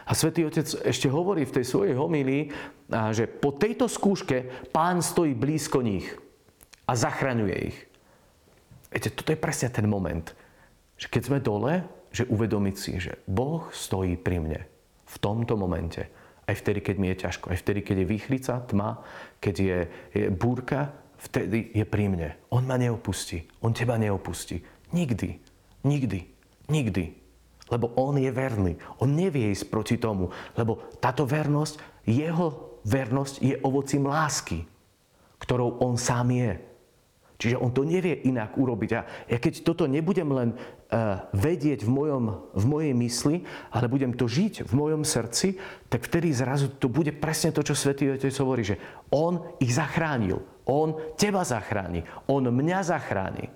A 0.07 0.12
svätý 0.14 0.47
Otec 0.47 0.69
ešte 0.87 1.11
hovorí 1.11 1.45
v 1.45 1.61
tej 1.61 1.64
svojej 1.66 1.95
homílii, 1.99 2.52
že 3.11 3.26
po 3.26 3.57
tejto 3.57 3.90
skúške 3.90 4.69
pán 4.71 5.02
stojí 5.02 5.35
blízko 5.35 5.83
nich 5.83 6.25
a 6.85 6.93
zachraňuje 6.93 7.57
ich. 7.73 7.79
Viete, 8.93 9.11
toto 9.11 9.35
je 9.35 9.41
presne 9.41 9.69
ten 9.73 9.88
moment, 9.88 10.31
že 10.95 11.11
keď 11.11 11.23
sme 11.26 11.38
dole, 11.43 11.83
že 12.14 12.29
uvedomiť 12.31 12.76
si, 12.79 12.93
že 13.03 13.19
Boh 13.26 13.67
stojí 13.75 14.14
pri 14.14 14.38
mne 14.38 14.61
v 15.05 15.17
tomto 15.19 15.59
momente 15.59 16.07
aj 16.45 16.61
vtedy, 16.61 16.81
keď 16.85 16.97
mi 17.00 17.09
je 17.12 17.21
ťažko. 17.25 17.47
Aj 17.50 17.59
vtedy, 17.59 17.81
keď 17.81 17.97
je 18.05 18.11
výchrica, 18.12 18.55
tma, 18.69 19.00
keď 19.41 19.55
je, 19.57 19.79
je 20.12 20.25
búrka, 20.29 20.93
vtedy 21.17 21.73
je 21.73 21.85
pri 21.88 22.12
mne. 22.12 22.29
On 22.53 22.61
ma 22.61 22.76
neopustí. 22.76 23.49
On 23.64 23.73
teba 23.73 23.97
neopustí. 23.97 24.61
Nikdy. 24.93 25.41
Nikdy. 25.88 26.21
Nikdy. 26.69 27.05
Lebo 27.73 27.97
on 27.97 28.21
je 28.21 28.29
verný. 28.29 28.76
On 29.00 29.09
nevie 29.09 29.49
ísť 29.49 29.73
proti 29.73 29.97
tomu. 29.97 30.29
Lebo 30.53 30.85
táto 31.00 31.25
vernosť, 31.25 32.05
jeho 32.05 32.76
vernosť 32.85 33.41
je 33.41 33.55
ovocím 33.64 34.05
lásky, 34.05 34.69
ktorou 35.41 35.81
on 35.81 35.97
sám 35.97 36.29
je. 36.29 36.61
Čiže 37.45 37.61
on 37.61 37.77
to 37.77 37.85
nevie 37.85 38.25
inak 38.25 38.57
urobiť. 38.57 38.91
A 38.97 39.01
ja 39.29 39.37
keď 39.37 39.69
toto 39.69 39.85
nebudem 39.85 40.33
len 40.33 40.49
uh, 40.57 41.29
vedieť 41.37 41.85
v, 41.85 41.91
mojom, 41.93 42.25
v 42.57 42.65
mojej 42.65 42.95
mysli, 42.97 43.37
ale 43.69 43.93
budem 43.93 44.17
to 44.17 44.25
žiť 44.25 44.65
v 44.65 44.73
mojom 44.73 45.05
srdci, 45.05 45.61
tak 45.93 46.09
vtedy 46.09 46.33
zrazu 46.33 46.73
to 46.81 46.89
bude 46.89 47.13
presne 47.21 47.53
to, 47.53 47.61
čo 47.61 47.77
Svetý 47.77 48.09
Otec 48.09 48.33
hovorí, 48.41 48.65
že 48.65 48.81
on 49.13 49.45
ich 49.61 49.77
zachránil. 49.77 50.41
On 50.65 50.97
teba 51.21 51.45
zachráni. 51.45 52.01
On 52.33 52.41
mňa 52.41 52.81
zachráni. 52.81 53.53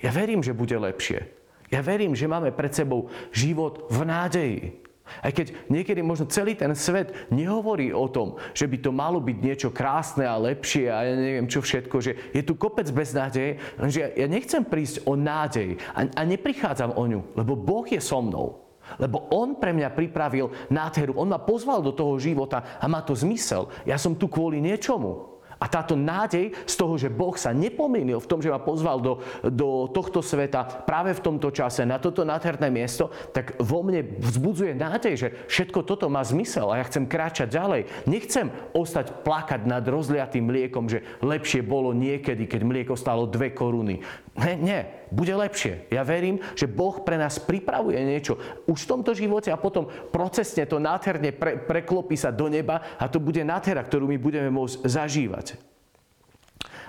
Ja 0.00 0.08
verím, 0.08 0.40
že 0.40 0.56
bude 0.56 0.72
lepšie. 0.80 1.28
Ja 1.68 1.84
verím, 1.84 2.16
že 2.16 2.24
máme 2.24 2.48
pred 2.56 2.72
sebou 2.72 3.12
život 3.28 3.92
v 3.92 4.08
nádeji. 4.08 4.87
Aj 5.20 5.32
keď 5.32 5.68
niekedy 5.72 6.00
možno 6.04 6.28
celý 6.28 6.54
ten 6.54 6.72
svet 6.76 7.12
nehovorí 7.32 7.90
o 7.92 8.06
tom, 8.08 8.36
že 8.52 8.68
by 8.68 8.76
to 8.80 8.90
malo 8.92 9.18
byť 9.18 9.36
niečo 9.40 9.68
krásne 9.72 10.28
a 10.28 10.36
lepšie 10.38 10.88
a 10.88 10.98
ja 11.04 11.14
neviem 11.16 11.48
čo 11.50 11.64
všetko, 11.64 11.96
že 11.98 12.12
je 12.32 12.42
tu 12.44 12.54
kopec 12.54 12.86
bez 12.92 13.12
nádeje, 13.16 13.60
lenže 13.80 14.14
ja 14.14 14.26
nechcem 14.26 14.62
prísť 14.62 15.04
o 15.08 15.16
nádej 15.16 15.80
a, 15.96 16.06
a 16.06 16.22
neprichádzam 16.24 16.96
o 16.96 17.04
ňu, 17.06 17.20
lebo 17.34 17.56
Boh 17.56 17.86
je 17.88 18.00
so 18.00 18.20
mnou. 18.20 18.68
Lebo 18.96 19.28
On 19.36 19.52
pre 19.52 19.76
mňa 19.76 19.92
pripravil 19.92 20.48
nádheru. 20.72 21.12
On 21.20 21.28
ma 21.28 21.36
pozval 21.36 21.84
do 21.84 21.92
toho 21.92 22.16
života 22.16 22.80
a 22.80 22.88
má 22.88 23.04
to 23.04 23.12
zmysel. 23.12 23.68
Ja 23.84 24.00
som 24.00 24.16
tu 24.16 24.32
kvôli 24.32 24.64
niečomu. 24.64 25.37
A 25.58 25.66
táto 25.66 25.98
nádej 25.98 26.54
z 26.64 26.74
toho, 26.78 26.94
že 26.94 27.10
Boh 27.10 27.34
sa 27.34 27.50
nepomýlil 27.50 28.22
v 28.22 28.30
tom, 28.30 28.38
že 28.38 28.50
ma 28.50 28.62
pozval 28.62 29.02
do, 29.02 29.18
do 29.42 29.90
tohto 29.90 30.22
sveta 30.22 30.86
práve 30.86 31.10
v 31.14 31.24
tomto 31.24 31.50
čase, 31.50 31.82
na 31.82 31.98
toto 31.98 32.22
nádherné 32.22 32.70
miesto, 32.70 33.10
tak 33.34 33.58
vo 33.58 33.82
mne 33.82 34.06
vzbudzuje 34.22 34.78
nádej, 34.78 35.14
že 35.18 35.28
všetko 35.50 35.82
toto 35.82 36.06
má 36.06 36.22
zmysel 36.22 36.70
a 36.70 36.78
ja 36.78 36.86
chcem 36.86 37.10
kráčať 37.10 37.50
ďalej. 37.50 37.82
Nechcem 38.06 38.54
ostať 38.70 39.26
plakať 39.26 39.66
nad 39.66 39.82
rozliatým 39.82 40.46
mliekom, 40.46 40.86
že 40.86 41.02
lepšie 41.18 41.66
bolo 41.66 41.90
niekedy, 41.90 42.46
keď 42.46 42.60
mlieko 42.62 42.94
stalo 42.94 43.26
dve 43.26 43.50
koruny. 43.50 44.00
Nie, 44.38 44.54
nie, 44.54 44.80
bude 45.10 45.34
lepšie. 45.34 45.90
Ja 45.90 46.06
verím, 46.06 46.38
že 46.54 46.70
Boh 46.70 47.02
pre 47.02 47.18
nás 47.18 47.42
pripravuje 47.42 47.98
niečo 47.98 48.38
už 48.70 48.86
v 48.86 48.90
tomto 48.94 49.10
živote 49.10 49.50
a 49.50 49.58
potom 49.58 49.90
procesne 50.14 50.62
to 50.62 50.78
nádherne 50.78 51.34
pre, 51.34 51.58
preklopí 51.58 52.14
sa 52.14 52.30
do 52.30 52.46
neba 52.46 52.94
a 53.02 53.10
to 53.10 53.18
bude 53.18 53.42
nádhera, 53.42 53.82
ktorú 53.82 54.06
my 54.06 54.18
budeme 54.22 54.50
môcť 54.54 54.86
zažívať. 54.86 55.58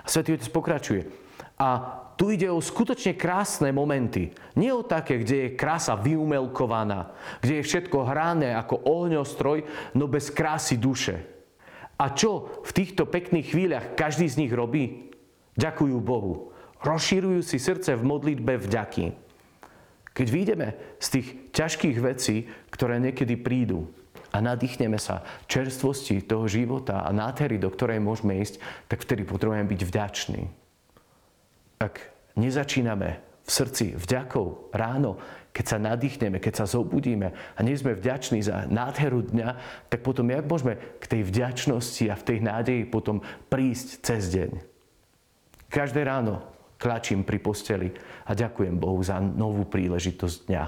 A 0.00 0.06
Svetý 0.06 0.38
Otec 0.38 0.48
pokračuje. 0.54 1.02
A 1.58 1.68
tu 2.14 2.30
ide 2.30 2.52
o 2.52 2.60
skutočne 2.60 3.16
krásne 3.16 3.72
momenty. 3.72 4.30
Nie 4.54 4.76
o 4.76 4.86
také, 4.86 5.24
kde 5.24 5.36
je 5.36 5.56
krása 5.56 5.96
vyumelkovaná, 5.96 7.16
kde 7.40 7.60
je 7.60 7.66
všetko 7.66 8.04
hrané 8.06 8.52
ako 8.54 8.78
ohňostroj, 8.84 9.64
no 9.96 10.04
bez 10.06 10.30
krásy 10.30 10.76
duše. 10.76 11.24
A 12.00 12.12
čo 12.12 12.62
v 12.64 12.70
týchto 12.72 13.08
pekných 13.08 13.50
chvíľach 13.52 13.86
každý 13.96 14.28
z 14.28 14.38
nich 14.46 14.52
robí? 14.52 15.12
Ďakujú 15.58 15.96
Bohu. 16.00 16.49
Rozširujú 16.80 17.44
si 17.44 17.60
srdce 17.60 17.92
v 17.92 18.08
modlitbe 18.08 18.56
vďaky. 18.56 19.12
Keď 20.16 20.26
vyjdeme 20.26 20.68
z 20.96 21.06
tých 21.12 21.28
ťažkých 21.52 21.96
vecí, 22.00 22.48
ktoré 22.72 22.96
niekedy 22.98 23.36
prídu 23.36 23.92
a 24.32 24.40
nadýchneme 24.40 24.96
sa 24.96 25.22
čerstvosti 25.44 26.24
toho 26.24 26.48
života 26.48 27.04
a 27.04 27.12
nádhery, 27.12 27.60
do 27.60 27.68
ktorej 27.68 28.00
môžeme 28.00 28.40
ísť, 28.40 28.58
tak 28.88 29.04
vtedy 29.04 29.28
potrebujeme 29.28 29.68
byť 29.68 29.80
vďační. 29.86 30.42
Ak 31.84 32.00
nezačíname 32.36 33.20
v 33.44 33.50
srdci 33.50 33.84
vďakou 33.96 34.72
ráno, 34.72 35.20
keď 35.50 35.64
sa 35.66 35.78
nadýchneme, 35.82 36.38
keď 36.38 36.62
sa 36.62 36.66
zobudíme 36.66 37.34
a 37.34 37.60
nie 37.60 37.74
sme 37.74 37.98
vďační 37.98 38.40
za 38.46 38.70
nádheru 38.70 39.26
dňa, 39.26 39.48
tak 39.90 40.00
potom 40.06 40.30
jak 40.30 40.46
môžeme 40.46 40.78
k 41.02 41.04
tej 41.06 41.22
vďačnosti 41.26 42.04
a 42.06 42.14
v 42.14 42.26
tej 42.26 42.38
nádeji 42.40 42.82
potom 42.86 43.20
prísť 43.50 43.88
cez 44.00 44.30
deň? 44.30 44.50
Každé 45.70 46.06
ráno 46.06 46.42
klačím 46.80 47.28
pri 47.28 47.36
posteli 47.36 47.92
a 48.24 48.32
ďakujem 48.32 48.80
Bohu 48.80 48.98
za 49.04 49.20
novú 49.20 49.68
príležitosť 49.68 50.38
dňa. 50.48 50.64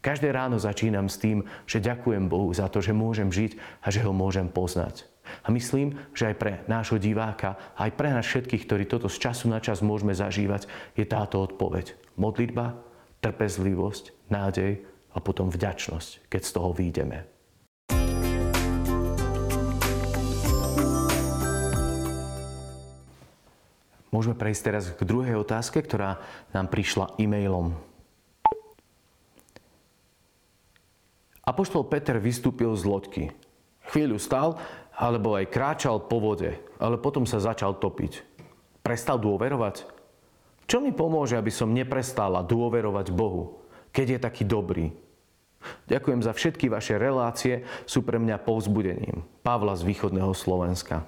Každé 0.00 0.32
ráno 0.32 0.56
začínam 0.56 1.08
s 1.08 1.20
tým, 1.20 1.44
že 1.68 1.84
ďakujem 1.84 2.28
Bohu 2.28 2.48
za 2.52 2.68
to, 2.72 2.80
že 2.80 2.96
môžem 2.96 3.28
žiť 3.28 3.56
a 3.84 3.92
že 3.92 4.04
ho 4.04 4.12
môžem 4.12 4.48
poznať. 4.48 5.08
A 5.44 5.48
myslím, 5.48 5.96
že 6.12 6.32
aj 6.32 6.36
pre 6.36 6.52
nášho 6.68 7.00
diváka, 7.00 7.56
aj 7.80 7.96
pre 7.96 8.12
nás 8.12 8.28
všetkých, 8.28 8.64
ktorí 8.68 8.84
toto 8.84 9.08
z 9.08 9.16
času 9.20 9.48
na 9.48 9.60
čas 9.64 9.80
môžeme 9.80 10.12
zažívať, 10.12 10.68
je 10.92 11.04
táto 11.08 11.40
odpoveď. 11.40 11.96
Modlitba, 12.20 12.76
trpezlivosť, 13.24 14.28
nádej 14.28 14.84
a 15.16 15.18
potom 15.24 15.48
vďačnosť, 15.48 16.28
keď 16.28 16.42
z 16.44 16.50
toho 16.52 16.70
výjdeme. 16.76 17.33
Môžeme 24.14 24.38
prejsť 24.38 24.62
teraz 24.62 24.84
k 24.94 25.02
druhej 25.02 25.34
otázke, 25.42 25.82
ktorá 25.82 26.22
nám 26.54 26.70
prišla 26.70 27.18
e-mailom. 27.18 27.74
Apoštol 31.42 31.82
Peter 31.90 32.22
vystúpil 32.22 32.70
z 32.78 32.86
loďky. 32.86 33.24
Chvíľu 33.90 34.22
stal, 34.22 34.62
alebo 34.94 35.34
aj 35.34 35.50
kráčal 35.50 35.98
po 35.98 36.22
vode, 36.22 36.54
ale 36.78 36.94
potom 36.94 37.26
sa 37.26 37.42
začal 37.42 37.74
topiť. 37.74 38.22
Prestal 38.86 39.18
dôverovať? 39.18 39.82
Čo 40.70 40.78
mi 40.78 40.94
pomôže, 40.94 41.34
aby 41.34 41.50
som 41.50 41.74
neprestala 41.74 42.46
dôverovať 42.46 43.10
Bohu, 43.10 43.66
keď 43.90 44.06
je 44.14 44.18
taký 44.22 44.42
dobrý? 44.46 44.86
Ďakujem 45.90 46.20
za 46.22 46.30
všetky 46.30 46.70
vaše 46.70 47.02
relácie, 47.02 47.66
sú 47.82 48.06
pre 48.06 48.22
mňa 48.22 48.38
povzbudením. 48.46 49.26
Pavla 49.42 49.74
z 49.74 49.82
východného 49.84 50.30
Slovenska. 50.38 51.02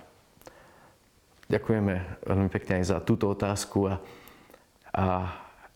Ďakujeme 1.47 1.95
veľmi 2.27 2.49
pekne 2.51 2.83
aj 2.83 2.85
za 2.91 2.99
túto 2.99 3.31
otázku 3.31 3.87
a, 3.87 3.95
a 4.91 5.05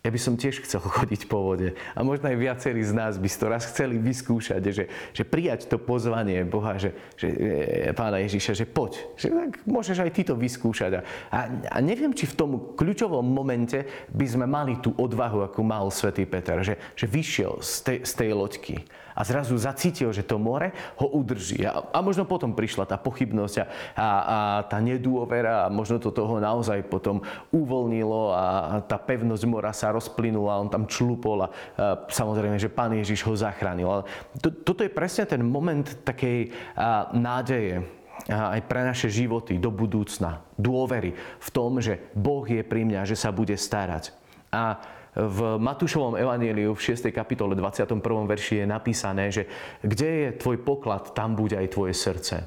ja 0.01 0.09
by 0.09 0.17
som 0.17 0.41
tiež 0.41 0.65
chcel 0.65 0.81
chodiť 0.97 1.29
po 1.29 1.45
vode. 1.45 1.77
A 1.93 2.01
možno 2.01 2.33
aj 2.33 2.41
viacerí 2.41 2.81
z 2.81 2.97
nás 2.97 3.21
by 3.21 3.29
si 3.29 3.37
to 3.37 3.47
raz 3.53 3.69
chceli 3.69 4.01
vyskúšať, 4.01 4.63
že, 4.73 4.85
že 5.13 5.23
prijať 5.29 5.69
to 5.69 5.77
pozvanie 5.77 6.41
Boha, 6.49 6.81
že, 6.81 6.97
že 7.21 7.29
e, 7.29 7.93
Pána 7.93 8.25
Ježiša, 8.25 8.57
že 8.57 8.67
poď. 8.67 8.97
Že 9.21 9.27
tak 9.29 9.53
môžeš 9.69 10.01
aj 10.01 10.11
ty 10.17 10.23
to 10.25 10.35
vyskúšať. 10.35 10.91
A, 10.97 11.01
a, 11.29 11.39
a 11.69 11.79
neviem, 11.85 12.17
či 12.17 12.25
v 12.25 12.37
tom 12.37 12.51
kľúčovom 12.73 13.25
momente 13.25 13.85
by 14.11 14.27
sme 14.27 14.49
mali 14.49 14.81
tú 14.81 14.97
odvahu, 14.97 15.45
ako 15.45 15.61
mal 15.61 15.93
svätý 15.93 16.25
Peter, 16.25 16.65
že, 16.65 16.81
že 16.97 17.05
vyšiel 17.05 17.61
z 17.61 17.75
tej, 17.85 17.99
z 18.09 18.13
tej 18.17 18.31
loďky 18.33 18.77
a 19.21 19.25
zrazu 19.29 19.53
zacítil, 19.61 20.09
že 20.17 20.25
to 20.25 20.41
more 20.41 20.73
ho 20.97 21.07
udrží. 21.13 21.61
A, 21.69 21.85
a 21.93 22.01
možno 22.01 22.25
potom 22.25 22.57
prišla 22.57 22.89
tá 22.89 22.97
pochybnosť 22.97 23.57
a, 23.61 23.65
a, 23.65 23.69
a 24.01 24.39
tá 24.65 24.81
nedôvera 24.81 25.69
a 25.69 25.73
možno 25.73 26.01
to 26.01 26.09
toho 26.09 26.41
naozaj 26.41 26.81
potom 26.89 27.21
uvoľnilo 27.53 28.33
a, 28.33 28.81
tá 28.89 28.97
pevnosť 28.97 29.45
mora 29.45 29.77
sa 29.77 29.93
rozplynula, 29.93 30.65
on 30.65 30.73
tam 30.73 30.89
člupol 30.89 31.45
a, 31.45 31.49
a 31.77 32.09
samozrejme, 32.09 32.57
že 32.57 32.73
Pán 32.73 32.97
Ježiš 32.97 33.21
ho 33.29 33.37
zachránil. 33.37 33.85
Ale 33.85 34.03
to, 34.41 34.49
toto 34.49 34.81
je 34.81 34.89
presne 34.89 35.29
ten 35.29 35.45
moment 35.45 35.85
takej 36.01 36.49
a, 36.73 37.13
nádeje, 37.13 37.85
aj 38.29 38.61
pre 38.69 38.85
naše 38.85 39.09
životy 39.09 39.57
do 39.57 39.73
budúcna. 39.73 40.45
Dôvery 40.61 41.17
v 41.17 41.49
tom, 41.53 41.81
že 41.81 42.13
Boh 42.13 42.45
je 42.45 42.61
pri 42.61 42.85
mňa, 42.85 43.09
že 43.09 43.17
sa 43.17 43.33
bude 43.33 43.57
starať. 43.57 44.13
A 44.53 44.77
v 45.15 45.59
Matúšovom 45.59 46.15
evaníliu 46.15 46.71
v 46.75 46.85
6. 46.95 47.11
kapitole 47.11 47.59
21. 47.59 47.99
verši 48.03 48.63
je 48.63 48.67
napísané, 48.67 49.25
že 49.35 49.51
kde 49.83 50.09
je 50.09 50.29
tvoj 50.39 50.63
poklad, 50.63 51.11
tam 51.11 51.35
bude 51.35 51.59
aj 51.59 51.69
tvoje 51.75 51.95
srdce. 51.95 52.47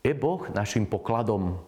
Je 0.00 0.12
Boh 0.16 0.40
našim 0.52 0.88
pokladom? 0.88 1.60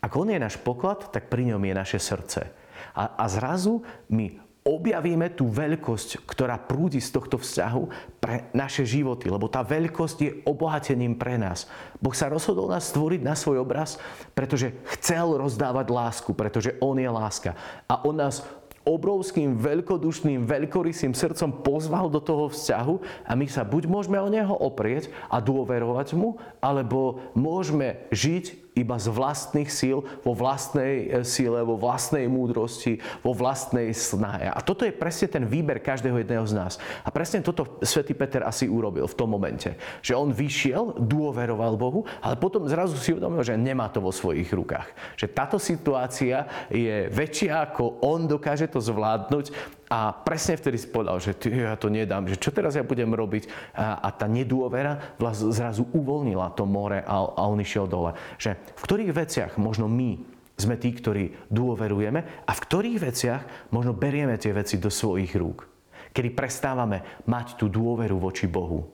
Ak 0.00 0.14
on 0.16 0.30
je 0.32 0.38
náš 0.40 0.58
poklad, 0.58 1.10
tak 1.12 1.30
pri 1.30 1.54
ňom 1.54 1.62
je 1.62 1.74
naše 1.74 1.98
srdce. 2.02 2.50
A, 2.96 3.14
a 3.20 3.24
zrazu 3.30 3.84
my 4.10 4.50
objavíme 4.60 5.32
tú 5.32 5.48
veľkosť, 5.48 6.28
ktorá 6.28 6.60
prúdi 6.60 7.00
z 7.00 7.16
tohto 7.16 7.40
vzťahu 7.40 7.82
pre 8.20 8.52
naše 8.52 8.84
životy, 8.84 9.32
lebo 9.32 9.48
tá 9.48 9.64
veľkosť 9.64 10.18
je 10.20 10.36
obohatením 10.44 11.16
pre 11.16 11.40
nás. 11.40 11.64
Boh 11.96 12.12
sa 12.12 12.28
rozhodol 12.28 12.68
nás 12.68 12.92
stvoriť 12.92 13.20
na 13.24 13.32
svoj 13.32 13.64
obraz, 13.64 13.96
pretože 14.36 14.76
chcel 14.98 15.40
rozdávať 15.40 15.86
lásku, 15.88 16.30
pretože 16.36 16.76
On 16.84 16.94
je 16.94 17.08
láska. 17.08 17.56
A 17.88 18.04
On 18.04 18.12
nás 18.12 18.44
obrovským, 18.90 19.56
veľkodušným, 19.56 20.44
veľkorysým 20.44 21.14
srdcom 21.14 21.62
pozval 21.62 22.10
do 22.10 22.18
toho 22.18 22.50
vzťahu 22.50 22.94
a 23.24 23.32
my 23.38 23.46
sa 23.46 23.62
buď 23.62 23.86
môžeme 23.86 24.18
o 24.18 24.28
Neho 24.28 24.52
oprieť 24.52 25.08
a 25.30 25.38
dôverovať 25.38 26.18
Mu, 26.18 26.36
alebo 26.58 27.22
môžeme 27.38 28.04
žiť 28.10 28.59
iba 28.74 28.96
z 28.96 29.10
vlastných 29.10 29.70
síl, 29.70 30.02
vo 30.22 30.32
vlastnej 30.32 31.10
e, 31.10 31.26
síle, 31.26 31.60
vo 31.66 31.74
vlastnej 31.74 32.30
múdrosti, 32.30 33.02
vo 33.20 33.34
vlastnej 33.34 33.90
snahe. 33.90 34.46
A 34.50 34.62
toto 34.62 34.86
je 34.86 34.94
presne 34.94 35.26
ten 35.26 35.44
výber 35.44 35.82
každého 35.82 36.22
jedného 36.22 36.46
z 36.46 36.54
nás. 36.54 36.72
A 37.02 37.08
presne 37.10 37.42
toto 37.42 37.80
svätý 37.82 38.14
Peter 38.14 38.46
asi 38.46 38.70
urobil 38.70 39.10
v 39.10 39.18
tom 39.18 39.30
momente. 39.30 39.74
Že 40.00 40.14
on 40.18 40.28
vyšiel, 40.30 40.84
dôveroval 41.02 41.74
Bohu, 41.74 42.06
ale 42.22 42.38
potom 42.38 42.66
zrazu 42.70 42.94
si 42.96 43.10
uvedomil, 43.10 43.42
že 43.42 43.58
nemá 43.58 43.90
to 43.90 43.98
vo 43.98 44.14
svojich 44.14 44.50
rukách. 44.54 45.18
Že 45.18 45.26
táto 45.34 45.56
situácia 45.58 46.46
je 46.70 47.10
väčšia, 47.10 47.70
ako 47.70 48.02
on 48.06 48.30
dokáže 48.30 48.70
to 48.70 48.78
zvládnuť 48.78 49.79
a 49.90 50.14
presne 50.14 50.54
vtedy 50.54 50.78
si 50.78 50.86
povedal, 50.86 51.18
že 51.18 51.34
ja 51.50 51.74
to 51.74 51.90
nedám, 51.90 52.30
že 52.30 52.38
čo 52.38 52.54
teraz 52.54 52.78
ja 52.78 52.86
budem 52.86 53.10
robiť. 53.10 53.74
A, 53.74 53.98
a 53.98 54.08
tá 54.14 54.30
nedôvera 54.30 55.18
zrazu 55.34 55.82
uvoľnila 55.90 56.54
to 56.54 56.62
more 56.62 57.02
a, 57.02 57.16
a 57.26 57.42
on 57.50 57.58
išiel 57.58 57.90
dole. 57.90 58.14
Že 58.38 58.54
v 58.54 58.82
ktorých 58.86 59.12
veciach 59.12 59.52
možno 59.58 59.90
my 59.90 60.22
sme 60.54 60.78
tí, 60.78 60.94
ktorí 60.94 61.50
dôverujeme 61.50 62.22
a 62.22 62.52
v 62.54 62.62
ktorých 62.62 62.98
veciach 63.02 63.42
možno 63.74 63.90
berieme 63.90 64.38
tie 64.38 64.54
veci 64.54 64.78
do 64.78 64.94
svojich 64.94 65.34
rúk. 65.34 65.66
Kedy 66.14 66.38
prestávame 66.38 67.26
mať 67.26 67.58
tú 67.58 67.66
dôveru 67.66 68.14
voči 68.14 68.46
Bohu. 68.46 68.86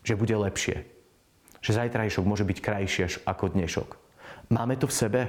Že 0.00 0.16
bude 0.16 0.36
lepšie. 0.48 0.76
Že 1.60 1.70
zajtrajšok 1.84 2.24
môže 2.24 2.48
byť 2.48 2.58
krajšie 2.64 3.04
ako 3.28 3.52
dnešok. 3.52 3.88
Máme 4.48 4.80
to 4.80 4.88
v 4.88 4.96
sebe? 4.96 5.20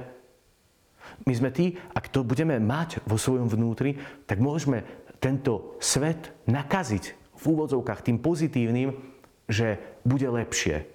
My 1.25 1.33
sme 1.33 1.50
tí, 1.50 1.74
ak 1.95 2.13
to 2.13 2.21
budeme 2.21 2.59
mať 2.62 3.01
vo 3.07 3.17
svojom 3.17 3.50
vnútri, 3.50 3.97
tak 4.29 4.38
môžeme 4.38 4.86
tento 5.17 5.79
svet 5.81 6.36
nakaziť 6.45 7.03
v 7.38 7.43
úvodzovkách 7.43 8.05
tým 8.05 8.21
pozitívnym, 8.21 8.93
že 9.50 9.79
bude 10.05 10.27
lepšie. 10.29 10.86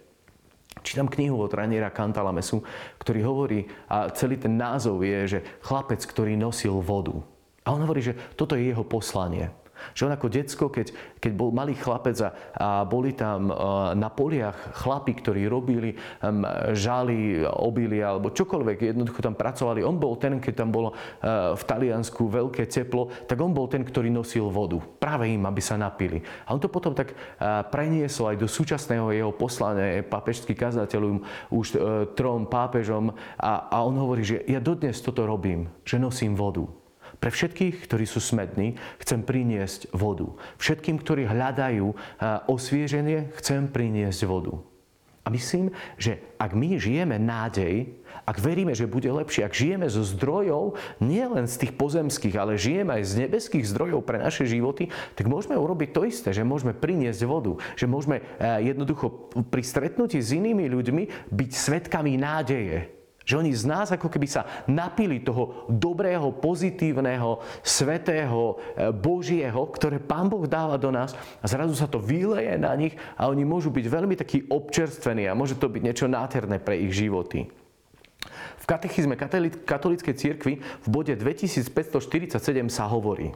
Čítam 0.83 1.07
knihu 1.07 1.39
od 1.39 1.53
Raniera 1.55 1.95
Kantalamesu, 1.95 2.65
ktorý 2.99 3.21
hovorí, 3.23 3.61
a 3.87 4.11
celý 4.11 4.41
ten 4.41 4.59
názov 4.59 5.05
je, 5.05 5.39
že 5.39 5.45
chlapec, 5.63 6.03
ktorý 6.03 6.35
nosil 6.35 6.81
vodu. 6.83 7.15
A 7.63 7.71
on 7.71 7.87
hovorí, 7.87 8.03
že 8.03 8.19
toto 8.35 8.59
je 8.59 8.67
jeho 8.75 8.83
poslanie. 8.83 9.53
Že 9.93 10.03
on 10.09 10.13
ako 10.15 10.29
decko, 10.31 10.65
keď, 10.71 10.87
keď 11.19 11.33
bol 11.35 11.51
malý 11.51 11.75
chlapec 11.75 12.17
a, 12.23 12.31
a 12.55 12.69
boli 12.87 13.13
tam 13.13 13.51
a, 13.51 13.93
na 13.99 14.09
poliach 14.09 14.79
chlapi, 14.79 15.13
ktorí 15.19 15.51
robili 15.51 15.99
um, 16.23 16.47
žály, 16.73 17.43
obilia 17.45 18.15
alebo 18.15 18.31
čokoľvek, 18.31 18.95
jednoducho 18.95 19.21
tam 19.21 19.35
pracovali. 19.35 19.83
On 19.83 19.99
bol 19.99 20.17
ten, 20.17 20.39
keď 20.39 20.55
tam 20.65 20.71
bolo 20.71 20.93
a, 20.93 21.53
v 21.59 21.63
Taliansku 21.63 22.29
veľké 22.29 22.71
teplo, 22.71 23.11
tak 23.27 23.39
on 23.43 23.51
bol 23.51 23.67
ten, 23.67 23.83
ktorý 23.83 24.09
nosil 24.09 24.49
vodu. 24.49 24.79
Práve 24.79 25.31
im, 25.31 25.43
aby 25.45 25.63
sa 25.63 25.75
napili. 25.75 26.23
A 26.47 26.55
on 26.55 26.61
to 26.63 26.71
potom 26.71 26.95
tak 26.95 27.13
a, 27.39 27.65
preniesol 27.67 28.35
aj 28.35 28.39
do 28.39 28.49
súčasného 28.49 29.11
jeho 29.15 29.33
poslania, 29.33 30.03
pápežský 30.03 30.53
kazateľom, 30.53 31.25
už 31.49 31.67
e, 31.73 31.77
trom 32.13 32.45
pápežom 32.45 33.15
a, 33.41 33.73
a 33.73 33.77
on 33.81 33.97
hovorí, 33.97 34.23
že 34.27 34.45
ja 34.45 34.61
dodnes 34.61 35.01
toto 35.01 35.25
robím, 35.25 35.73
že 35.87 35.97
nosím 35.97 36.37
vodu. 36.37 36.82
Pre 37.23 37.31
všetkých, 37.31 37.87
ktorí 37.87 38.03
sú 38.03 38.19
smední, 38.19 38.75
chcem 38.99 39.23
priniesť 39.23 39.95
vodu. 39.95 40.35
Všetkým, 40.59 40.99
ktorí 40.99 41.31
hľadajú 41.31 41.95
osvieženie, 42.51 43.31
chcem 43.39 43.71
priniesť 43.71 44.27
vodu. 44.27 44.59
A 45.23 45.31
myslím, 45.31 45.71
že 45.95 46.19
ak 46.35 46.51
my 46.51 46.83
žijeme 46.83 47.15
nádej, 47.15 47.95
ak 48.27 48.43
veríme, 48.43 48.75
že 48.75 48.91
bude 48.91 49.07
lepšie, 49.07 49.47
ak 49.47 49.55
žijeme 49.55 49.87
zo 49.87 50.03
zdrojov, 50.03 50.75
nie 50.99 51.23
len 51.23 51.47
z 51.47 51.63
tých 51.63 51.79
pozemských, 51.79 52.35
ale 52.35 52.59
žijeme 52.59 52.99
aj 52.99 53.07
z 53.07 53.13
nebeských 53.27 53.71
zdrojov 53.71 54.03
pre 54.03 54.19
naše 54.19 54.51
životy, 54.51 54.91
tak 55.15 55.31
môžeme 55.31 55.55
urobiť 55.55 55.95
to 55.95 56.03
isté, 56.11 56.35
že 56.35 56.43
môžeme 56.43 56.75
priniesť 56.75 57.23
vodu, 57.23 57.55
že 57.79 57.87
môžeme 57.87 58.19
jednoducho 58.43 59.31
pri 59.47 59.63
stretnutí 59.63 60.19
s 60.19 60.35
inými 60.35 60.67
ľuďmi 60.67 61.31
byť 61.31 61.51
svetkami 61.55 62.19
nádeje. 62.19 63.02
Že 63.23 63.39
oni 63.43 63.53
z 63.55 63.65
nás 63.67 63.89
ako 63.95 64.11
keby 64.11 64.27
sa 64.27 64.43
napili 64.67 65.23
toho 65.23 65.67
dobrého, 65.71 66.35
pozitívneho, 66.35 67.39
svetého, 67.63 68.59
e, 68.75 68.91
božieho, 68.91 69.63
ktoré 69.71 70.03
Pán 70.03 70.27
Boh 70.27 70.45
dáva 70.47 70.75
do 70.79 70.91
nás 70.91 71.15
a 71.39 71.47
zrazu 71.47 71.79
sa 71.79 71.87
to 71.87 72.03
vyleje 72.03 72.59
na 72.59 72.75
nich 72.75 72.99
a 73.15 73.31
oni 73.31 73.47
môžu 73.47 73.71
byť 73.71 73.87
veľmi 73.87 74.15
takí 74.19 74.47
občerstvení 74.51 75.31
a 75.31 75.39
môže 75.39 75.55
to 75.59 75.71
byť 75.71 75.83
niečo 75.83 76.07
nádherné 76.11 76.59
pre 76.59 76.79
ich 76.83 76.95
životy. 76.95 77.47
V 78.63 78.65
katechizme 78.71 79.19
katolíckej 79.67 80.15
cirkvi 80.15 80.63
v 80.63 80.87
bode 80.87 81.15
2547 81.19 82.39
sa 82.71 82.87
hovorí 82.87 83.35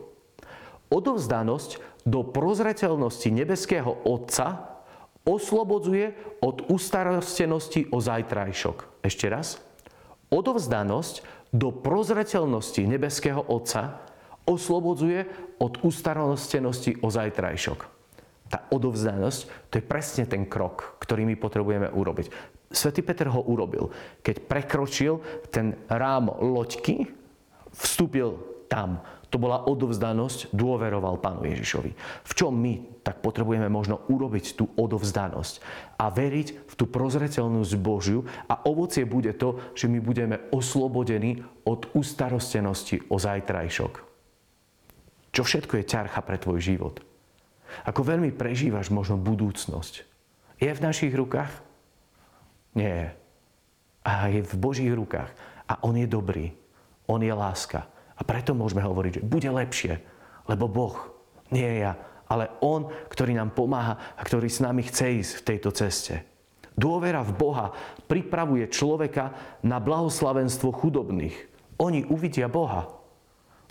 Odovzdanosť 0.86 1.82
do 2.06 2.22
prozreteľnosti 2.22 3.26
nebeského 3.34 3.90
Otca 4.06 4.78
oslobodzuje 5.26 6.38
od 6.38 6.70
ustarostenosti 6.70 7.90
o 7.90 7.98
zajtrajšok. 7.98 9.02
Ešte 9.02 9.26
raz 9.26 9.58
odovzdanosť 10.30 11.14
do 11.54 11.70
prozreteľnosti 11.70 12.82
nebeského 12.82 13.40
Otca 13.46 14.02
oslobodzuje 14.46 15.26
od 15.58 15.82
ustarostenosti 15.82 17.02
o 17.02 17.08
zajtrajšok. 17.10 17.78
Tá 18.46 18.62
odovzdanosť, 18.70 19.70
to 19.70 19.82
je 19.82 19.84
presne 19.84 20.24
ten 20.30 20.46
krok, 20.46 21.02
ktorý 21.02 21.26
my 21.26 21.34
potrebujeme 21.34 21.90
urobiť. 21.90 22.26
Svetý 22.70 23.02
Peter 23.02 23.26
ho 23.30 23.42
urobil. 23.42 23.90
Keď 24.22 24.46
prekročil 24.46 25.18
ten 25.50 25.74
rám 25.90 26.30
loďky, 26.38 27.10
vstúpil 27.74 28.55
tam 28.66 29.02
to 29.26 29.42
bola 29.42 29.66
odovzdanosť, 29.66 30.54
dôveroval 30.54 31.18
Pánu 31.18 31.44
Ježišovi. 31.50 31.90
V 32.24 32.32
čom 32.32 32.54
my 32.54 33.02
tak 33.02 33.20
potrebujeme 33.20 33.66
možno 33.66 34.06
urobiť 34.06 34.54
tú 34.54 34.70
odovzdanosť 34.78 35.54
a 35.98 36.08
veriť 36.08 36.70
v 36.70 36.74
tú 36.78 36.86
prozreteľnosť 36.86 37.72
Božiu 37.76 38.22
a 38.46 38.62
ovocie 38.64 39.02
bude 39.02 39.34
to, 39.34 39.58
že 39.74 39.90
my 39.90 39.98
budeme 39.98 40.38
oslobodení 40.54 41.42
od 41.66 41.90
ustarostenosti 41.92 43.10
o 43.10 43.18
zajtrajšok. 43.18 43.92
Čo 45.34 45.42
všetko 45.42 45.82
je 45.82 45.90
ťarcha 45.90 46.20
pre 46.22 46.38
tvoj 46.38 46.62
život? 46.62 47.02
Ako 47.84 48.06
veľmi 48.06 48.30
prežívaš 48.32 48.94
možno 48.94 49.18
budúcnosť? 49.20 50.06
Je 50.62 50.70
v 50.70 50.80
našich 50.80 51.12
rukách? 51.12 51.50
Nie. 52.72 53.12
A 54.06 54.30
je 54.30 54.40
v 54.40 54.54
Božích 54.56 54.94
rukách. 54.94 55.28
A 55.66 55.82
On 55.84 55.92
je 55.92 56.06
dobrý. 56.08 56.54
On 57.10 57.20
je 57.20 57.34
láska. 57.34 57.84
A 58.16 58.22
preto 58.24 58.56
môžeme 58.56 58.80
hovoriť, 58.80 59.20
že 59.20 59.26
bude 59.28 59.48
lepšie, 59.52 60.00
lebo 60.48 60.66
Boh, 60.66 60.96
nie 61.52 61.84
ja, 61.84 61.96
ale 62.26 62.50
On, 62.64 62.90
ktorý 63.12 63.36
nám 63.36 63.54
pomáha 63.54 64.16
a 64.16 64.20
ktorý 64.24 64.50
s 64.50 64.64
nami 64.64 64.82
chce 64.82 65.22
ísť 65.22 65.32
v 65.40 65.46
tejto 65.46 65.70
ceste. 65.70 66.14
Dôvera 66.76 67.24
v 67.24 67.32
Boha 67.32 67.66
pripravuje 68.04 68.68
človeka 68.68 69.32
na 69.64 69.80
blahoslavenstvo 69.80 70.76
chudobných. 70.76 71.36
Oni 71.80 72.04
uvidia 72.04 72.52
Boha 72.52 72.88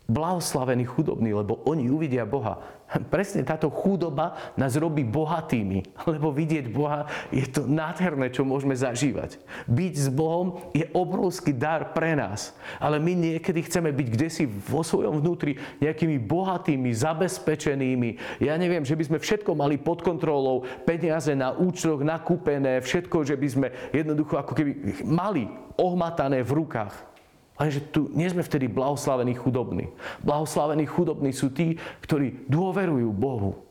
blahoslavení 0.06 0.86
chudobní, 0.86 1.34
lebo 1.34 1.58
oni 1.66 1.90
uvidia 1.90 2.26
Boha. 2.26 2.62
Presne 3.14 3.42
táto 3.42 3.74
chudoba 3.74 4.38
nás 4.54 4.78
robí 4.78 5.02
bohatými, 5.02 6.06
lebo 6.06 6.30
vidieť 6.30 6.66
Boha 6.70 7.10
je 7.34 7.46
to 7.50 7.66
nádherné, 7.66 8.30
čo 8.30 8.46
môžeme 8.46 8.78
zažívať. 8.78 9.42
Byť 9.66 9.94
s 9.98 10.08
Bohom 10.14 10.62
je 10.78 10.86
obrovský 10.94 11.52
dar 11.58 11.98
pre 11.98 12.14
nás, 12.14 12.54
ale 12.78 13.02
my 13.02 13.18
niekedy 13.18 13.66
chceme 13.66 13.90
byť 13.90 14.08
kde 14.14 14.28
si 14.30 14.44
vo 14.46 14.86
svojom 14.86 15.18
vnútri 15.22 15.58
nejakými 15.82 16.22
bohatými, 16.22 16.94
zabezpečenými. 16.94 18.42
Ja 18.46 18.56
neviem, 18.62 18.86
že 18.86 18.94
by 18.94 19.04
sme 19.10 19.18
všetko 19.18 19.58
mali 19.58 19.82
pod 19.82 20.06
kontrolou, 20.06 20.64
peniaze 20.86 21.34
na 21.34 21.58
účtoch 21.58 22.06
nakúpené, 22.06 22.78
všetko, 22.86 23.26
že 23.26 23.36
by 23.36 23.48
sme 23.50 23.68
jednoducho 23.90 24.38
ako 24.38 24.54
keby 24.54 24.72
mali 25.02 25.50
ohmatané 25.82 26.46
v 26.46 26.62
rukách. 26.62 27.15
Lenže 27.56 27.80
tu 27.88 28.12
nie 28.12 28.28
sme 28.28 28.44
vtedy 28.44 28.68
blahoslavení 28.68 29.32
chudobní. 29.40 29.88
Blahoslavení 30.20 30.84
chudobní 30.84 31.32
sú 31.32 31.48
tí, 31.56 31.80
ktorí 32.04 32.48
dôverujú 32.52 33.10
Bohu. 33.16 33.64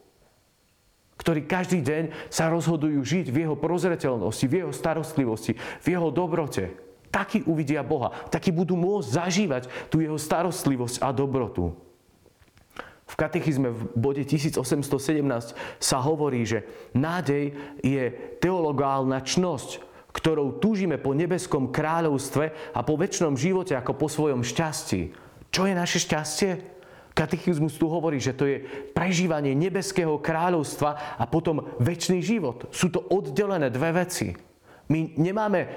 Ktorí 1.21 1.45
každý 1.45 1.85
deň 1.85 2.05
sa 2.33 2.49
rozhodujú 2.49 3.05
žiť 3.05 3.27
v 3.29 3.45
Jeho 3.45 3.57
prozreteľnosti, 3.61 4.45
v 4.49 4.55
Jeho 4.65 4.73
starostlivosti, 4.73 5.53
v 5.57 5.87
Jeho 5.87 6.09
dobrote. 6.09 6.73
Takí 7.13 7.47
uvidia 7.47 7.85
Boha. 7.85 8.11
Takí 8.33 8.51
budú 8.51 8.75
môcť 8.75 9.07
zažívať 9.07 9.63
tú 9.93 10.01
Jeho 10.01 10.17
starostlivosť 10.19 11.05
a 11.05 11.13
dobrotu. 11.15 11.77
V 13.05 13.15
katechizme 13.21 13.71
v 13.71 13.81
bode 13.95 14.25
1817 14.27 14.59
sa 15.79 15.99
hovorí, 16.01 16.43
že 16.43 16.65
nádej 16.97 17.55
je 17.85 18.11
teologálna 18.41 19.23
čnosť, 19.23 19.94
ktorou 20.15 20.63
túžime 20.63 20.95
po 20.97 21.11
nebeskom 21.11 21.75
kráľovstve 21.75 22.71
a 22.71 22.81
po 22.87 22.95
väčšnom 22.95 23.35
živote 23.35 23.75
ako 23.75 23.99
po 23.99 24.07
svojom 24.07 24.47
šťastí. 24.47 25.11
Čo 25.51 25.67
je 25.67 25.75
naše 25.75 25.99
šťastie? 25.99 26.51
Katechizmus 27.15 27.79
tu 27.79 27.87
hovorí, 27.87 28.19
že 28.19 28.35
to 28.35 28.47
je 28.47 28.63
prežívanie 28.91 29.55
nebeského 29.55 30.19
kráľovstva 30.19 31.19
a 31.19 31.25
potom 31.31 31.63
väčší 31.79 32.19
život. 32.23 32.67
Sú 32.75 32.91
to 32.91 33.03
oddelené 33.07 33.71
dve 33.71 33.91
veci. 33.95 34.54
My 34.85 35.17
nemáme 35.17 35.61
e, 35.65 35.69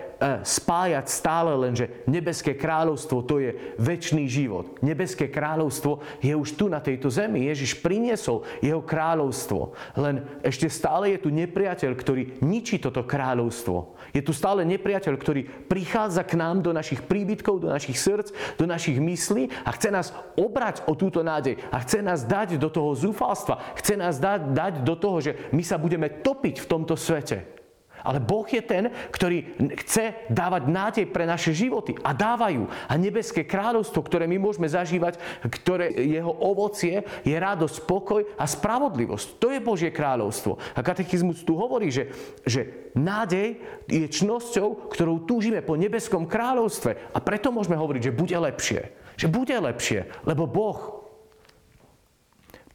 spájať 0.43 1.07
stále 1.07 1.55
len, 1.55 1.71
že 1.71 2.03
nebeské 2.11 2.59
kráľovstvo 2.59 3.23
to 3.23 3.39
je 3.39 3.55
väčší 3.79 4.27
život. 4.27 4.83
Nebeské 4.83 5.31
kráľovstvo 5.31 6.03
je 6.19 6.35
už 6.35 6.59
tu 6.59 6.67
na 6.67 6.83
tejto 6.83 7.07
zemi. 7.07 7.47
Ježiš 7.47 7.79
priniesol 7.79 8.43
jeho 8.59 8.83
kráľovstvo. 8.83 9.71
Len 9.95 10.27
ešte 10.43 10.67
stále 10.67 11.15
je 11.15 11.23
tu 11.23 11.29
nepriateľ, 11.31 11.91
ktorý 11.95 12.43
ničí 12.43 12.83
toto 12.83 13.07
kráľovstvo. 13.07 13.95
Je 14.11 14.19
tu 14.19 14.35
stále 14.35 14.67
nepriateľ, 14.67 15.13
ktorý 15.15 15.47
prichádza 15.71 16.27
k 16.27 16.35
nám 16.35 16.59
do 16.59 16.75
našich 16.75 16.99
príbytkov, 17.07 17.63
do 17.63 17.71
našich 17.71 17.95
srdc, 17.95 18.59
do 18.59 18.67
našich 18.67 18.99
myslí 18.99 19.63
a 19.63 19.71
chce 19.71 19.87
nás 19.87 20.11
obrať 20.35 20.83
o 20.83 20.99
túto 20.99 21.23
nádej. 21.23 21.55
A 21.71 21.79
chce 21.79 22.03
nás 22.03 22.27
dať 22.27 22.59
do 22.59 22.67
toho 22.67 22.91
zúfalstva. 22.91 23.71
Chce 23.79 23.95
nás 23.95 24.19
dať, 24.19 24.51
dať 24.51 24.73
do 24.83 24.99
toho, 24.99 25.23
že 25.23 25.31
my 25.55 25.63
sa 25.63 25.79
budeme 25.79 26.11
topiť 26.11 26.59
v 26.59 26.69
tomto 26.69 26.99
svete. 26.99 27.56
Ale 28.07 28.23
Boh 28.23 28.47
je 28.47 28.63
ten, 28.63 28.87
ktorý 29.11 29.59
chce 29.83 30.31
dávať 30.31 30.63
nádej 30.71 31.05
pre 31.11 31.27
naše 31.27 31.51
životy. 31.51 31.91
A 31.99 32.15
dávajú. 32.15 32.71
A 32.87 32.95
nebeské 32.95 33.43
kráľovstvo, 33.43 33.99
ktoré 33.99 34.31
my 34.31 34.39
môžeme 34.39 34.71
zažívať, 34.71 35.19
ktoré 35.43 35.91
jeho 35.91 36.31
ovocie 36.31 37.03
je 37.27 37.35
radosť, 37.35 37.83
pokoj 37.83 38.23
a 38.39 38.47
spravodlivosť. 38.47 39.43
To 39.43 39.51
je 39.51 39.59
Božie 39.59 39.91
kráľovstvo. 39.91 40.55
A 40.55 40.79
katechizmus 40.79 41.43
tu 41.43 41.59
hovorí, 41.59 41.91
že, 41.91 42.07
že 42.47 42.91
nádej 42.95 43.59
je 43.91 44.07
čnosťou, 44.07 44.87
ktorou 44.87 45.27
túžime 45.27 45.59
po 45.59 45.75
nebeskom 45.75 46.23
kráľovstve. 46.23 47.11
A 47.11 47.19
preto 47.19 47.51
môžeme 47.51 47.75
hovoriť, 47.75 48.01
že 48.07 48.15
bude 48.15 48.37
lepšie. 48.39 48.81
Že 49.19 49.27
bude 49.33 49.57
lepšie, 49.57 50.07
lebo 50.23 50.45
Boh 50.45 50.96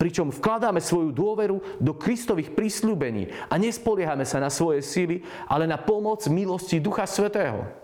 pričom 0.02 0.34
vkladáme 0.34 0.82
svoju 0.82 1.14
dôveru 1.14 1.78
do 1.78 1.94
Kristových 1.94 2.58
prísľubení 2.58 3.30
a 3.46 3.54
nespoliehame 3.54 4.26
sa 4.26 4.42
na 4.42 4.50
svoje 4.50 4.82
síly, 4.82 5.22
ale 5.46 5.70
na 5.70 5.78
pomoc 5.78 6.26
milosti 6.26 6.82
Ducha 6.82 7.06
Svetého. 7.06 7.82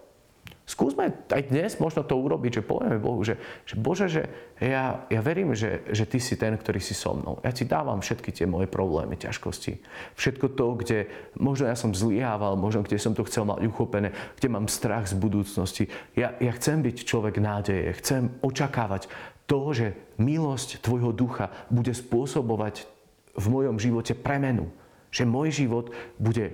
Skúsme 0.69 1.09
aj 1.33 1.49
dnes 1.49 1.81
možno 1.81 2.05
to 2.05 2.13
urobiť, 2.13 2.61
že 2.61 2.67
povieme 2.67 3.01
Bohu, 3.01 3.25
že, 3.25 3.41
že 3.65 3.73
Bože, 3.73 4.05
že 4.05 4.29
ja, 4.61 5.01
ja 5.09 5.21
verím, 5.25 5.57
že, 5.57 5.81
že 5.89 6.05
Ty 6.05 6.19
si 6.21 6.37
ten, 6.37 6.53
ktorý 6.61 6.77
si 6.77 6.93
so 6.93 7.17
mnou. 7.17 7.41
Ja 7.41 7.57
Ti 7.57 7.65
dávam 7.65 8.05
všetky 8.05 8.37
tie 8.37 8.45
moje 8.45 8.69
problémy, 8.69 9.17
ťažkosti. 9.17 9.81
Všetko 10.13 10.53
to, 10.53 10.67
kde 10.77 10.99
možno 11.41 11.73
ja 11.73 11.77
som 11.79 11.97
zlyhával, 11.97 12.61
možno 12.61 12.85
kde 12.85 13.01
som 13.01 13.17
to 13.17 13.25
chcel 13.25 13.49
mať 13.49 13.65
uchopené, 13.65 14.13
kde 14.37 14.49
mám 14.53 14.69
strach 14.69 15.09
z 15.09 15.17
budúcnosti. 15.17 15.89
Ja, 16.13 16.37
ja 16.37 16.53
chcem 16.53 16.85
byť 16.85 16.97
človek 17.01 17.41
nádeje, 17.41 17.97
chcem 18.05 18.37
očakávať 18.45 19.09
to, 19.49 19.73
že 19.73 19.97
milosť 20.21 20.85
Tvojho 20.85 21.17
ducha 21.17 21.51
bude 21.73 21.97
spôsobovať 21.97 22.85
v 23.33 23.47
mojom 23.49 23.81
živote 23.81 24.13
premenu. 24.13 24.69
Že 25.09 25.25
môj 25.25 25.49
život 25.65 25.91
bude 26.21 26.53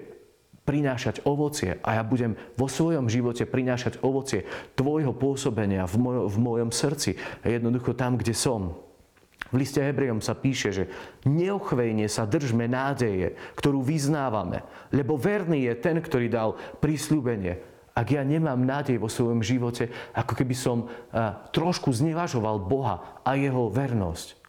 prinášať 0.65 1.27
ovocie 1.29 1.77
a 1.85 2.01
ja 2.01 2.03
budem 2.07 2.39
vo 2.57 2.71
svojom 2.71 3.11
živote 3.11 3.45
prinášať 3.45 4.01
ovocie 4.01 4.49
Tvojho 4.79 5.13
pôsobenia 5.13 5.85
v, 5.85 5.95
moj, 6.01 6.17
v 6.31 6.37
mojom 6.41 6.71
srdci. 6.73 7.19
A 7.45 7.53
jednoducho 7.53 7.93
tam, 7.93 8.17
kde 8.17 8.33
som. 8.33 8.79
V 9.53 9.61
liste 9.61 9.83
Hebrejom 9.83 10.25
sa 10.25 10.33
píše, 10.33 10.73
že 10.73 10.85
neochvejne 11.29 12.09
sa 12.09 12.25
držme 12.25 12.65
nádeje, 12.65 13.37
ktorú 13.59 13.85
vyznávame, 13.85 14.65
lebo 14.89 15.21
verný 15.21 15.69
je 15.69 15.75
ten, 15.79 16.01
ktorý 16.01 16.27
dal 16.33 16.57
prísľubenie 16.81 17.74
ak 17.95 18.07
ja 18.11 18.27
nemám 18.27 18.59
nádej 18.59 18.99
vo 18.99 19.07
svojom 19.07 19.39
živote, 19.39 19.87
ako 20.11 20.35
keby 20.35 20.55
som 20.59 20.91
trošku 21.55 21.95
znevažoval 21.95 22.59
Boha 22.67 23.23
a 23.23 23.39
jeho 23.39 23.71
vernosť. 23.71 24.43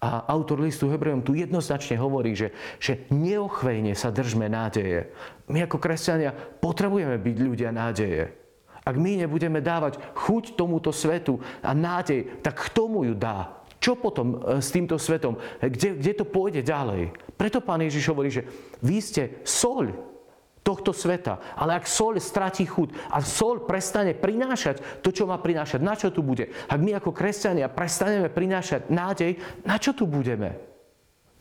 A 0.00 0.26
autor 0.32 0.64
listu 0.64 0.88
Hebrejom 0.88 1.20
tu 1.20 1.36
jednoznačne 1.36 2.00
hovorí, 2.00 2.32
že, 2.32 2.56
že 2.80 3.04
neochvejne 3.12 3.92
sa 3.92 4.08
držme 4.08 4.48
nádeje. 4.48 5.12
My 5.46 5.68
ako 5.68 5.76
kresťania 5.76 6.32
potrebujeme 6.32 7.20
byť 7.20 7.36
ľudia 7.36 7.70
nádeje. 7.70 8.32
Ak 8.80 8.96
my 8.96 9.20
nebudeme 9.22 9.60
dávať 9.60 10.00
chuť 10.16 10.56
tomuto 10.56 10.88
svetu 10.88 11.36
a 11.60 11.76
nádej, 11.76 12.40
tak 12.40 12.56
k 12.58 12.72
tomu 12.72 13.04
ju 13.06 13.14
dá. 13.14 13.60
Čo 13.76 14.00
potom 14.00 14.40
e, 14.40 14.64
s 14.64 14.72
týmto 14.72 14.96
svetom? 14.96 15.36
Kde, 15.60 16.00
kde 16.00 16.12
to 16.16 16.24
pôjde 16.24 16.64
ďalej? 16.64 17.12
Preto 17.36 17.60
pán 17.60 17.84
Ježiš 17.84 18.08
hovorí, 18.08 18.32
že 18.32 18.48
vy 18.80 19.04
ste 19.04 19.44
soľ 19.44 20.09
tohto 20.70 20.94
sveta. 20.94 21.42
Ale 21.58 21.74
ak 21.74 21.90
sol 21.90 22.14
stratí 22.22 22.62
chuť 22.62 23.10
a 23.10 23.18
sol 23.18 23.66
prestane 23.66 24.14
prinášať 24.14 25.02
to, 25.02 25.10
čo 25.10 25.26
má 25.26 25.42
prinášať, 25.42 25.82
na 25.82 25.98
čo 25.98 26.14
tu 26.14 26.22
bude? 26.22 26.54
Ak 26.70 26.78
my 26.78 27.02
ako 27.02 27.10
kresťania 27.10 27.66
prestaneme 27.66 28.30
prinášať 28.30 28.86
nádej, 28.86 29.42
na 29.66 29.82
čo 29.82 29.90
tu 29.90 30.06
budeme? 30.06 30.54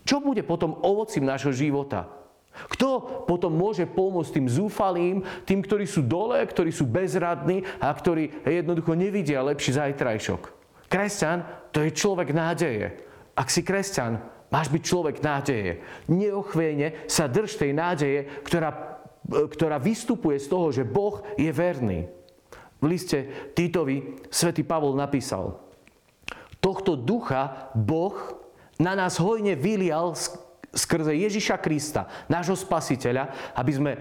Čo 0.02 0.18
bude 0.26 0.42
potom 0.42 0.82
ovocím 0.82 1.30
nášho 1.30 1.54
života? 1.54 2.10
Kto 2.50 3.24
potom 3.30 3.54
môže 3.54 3.86
pomôcť 3.86 4.42
tým 4.42 4.48
zúfalým, 4.50 5.22
tým, 5.46 5.62
ktorí 5.62 5.86
sú 5.86 6.02
dole, 6.02 6.42
ktorí 6.42 6.74
sú 6.74 6.89
bezradní 6.89 7.62
a 7.78 7.94
ktorí 7.94 8.42
jednoducho 8.42 8.98
nevidia 8.98 9.46
lepší 9.46 9.78
zajtrajšok? 9.78 10.42
Kresťan 10.89 11.46
to 11.70 11.86
je 11.86 11.94
človek 11.94 12.34
nádeje. 12.34 13.06
Ak 13.38 13.54
si 13.54 13.62
kresťan, 13.62 14.18
máš 14.50 14.68
byť 14.74 14.82
človek 14.82 15.22
nádeje. 15.22 15.86
Neochviene 16.10 17.06
sa 17.06 17.30
drž 17.30 17.62
tej 17.62 17.72
nádeje, 17.78 18.26
ktorá 18.44 18.88
ktorá 19.30 19.78
vystupuje 19.78 20.42
z 20.42 20.48
toho, 20.50 20.74
že 20.74 20.84
Boh 20.84 21.22
je 21.38 21.54
verný. 21.54 22.10
V 22.80 22.86
liste 22.89 23.52
Týtovi 23.54 24.18
svätý 24.34 24.65
Pavol 24.65 24.98
napísal, 24.98 25.60
tohto 26.58 26.98
ducha 26.98 27.72
Boh 27.78 28.15
na 28.80 28.96
nás 28.96 29.20
hojne 29.20 29.54
vylial 29.60 30.15
skrze 30.70 31.12
Ježiša 31.18 31.58
Krista, 31.60 32.08
nášho 32.30 32.56
spasiteľa, 32.56 33.54
aby 33.58 33.72
sme 33.74 33.92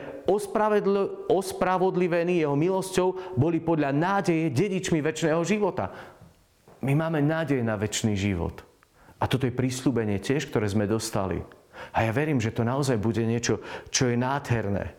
ospravodlivení 1.27 2.45
jeho 2.45 2.55
milosťou 2.55 3.35
boli 3.35 3.59
podľa 3.59 3.91
nádeje 3.91 4.53
dedičmi 4.53 5.01
väčšného 5.01 5.43
života. 5.49 5.91
My 6.85 6.95
máme 6.95 7.19
nádej 7.25 7.64
na 7.64 7.75
väčší 7.75 8.14
život. 8.14 8.62
A 9.19 9.27
toto 9.27 9.51
je 9.51 9.55
prísľubenie 9.55 10.23
tiež, 10.23 10.47
ktoré 10.47 10.71
sme 10.71 10.87
dostali. 10.87 11.43
A 11.91 12.07
ja 12.07 12.14
verím, 12.14 12.38
že 12.38 12.55
to 12.55 12.62
naozaj 12.62 12.99
bude 12.99 13.23
niečo, 13.27 13.59
čo 13.91 14.07
je 14.11 14.17
nádherné. 14.19 14.98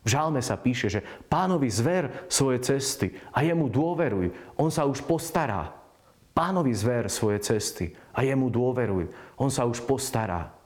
V 0.00 0.08
žalme 0.08 0.40
sa 0.40 0.56
píše, 0.56 0.88
že 0.88 1.04
pánovi 1.28 1.68
zver 1.68 2.24
svoje 2.32 2.64
cesty 2.64 3.12
a 3.36 3.44
jemu 3.44 3.68
dôveruj. 3.68 4.32
On 4.56 4.72
sa 4.72 4.88
už 4.88 5.04
postará. 5.04 5.76
Pánovi 6.32 6.72
zver 6.72 7.12
svoje 7.12 7.44
cesty 7.44 7.92
a 8.16 8.24
jemu 8.24 8.48
dôveruj. 8.48 9.12
On 9.36 9.52
sa 9.52 9.68
už 9.68 9.84
postará. 9.84 10.56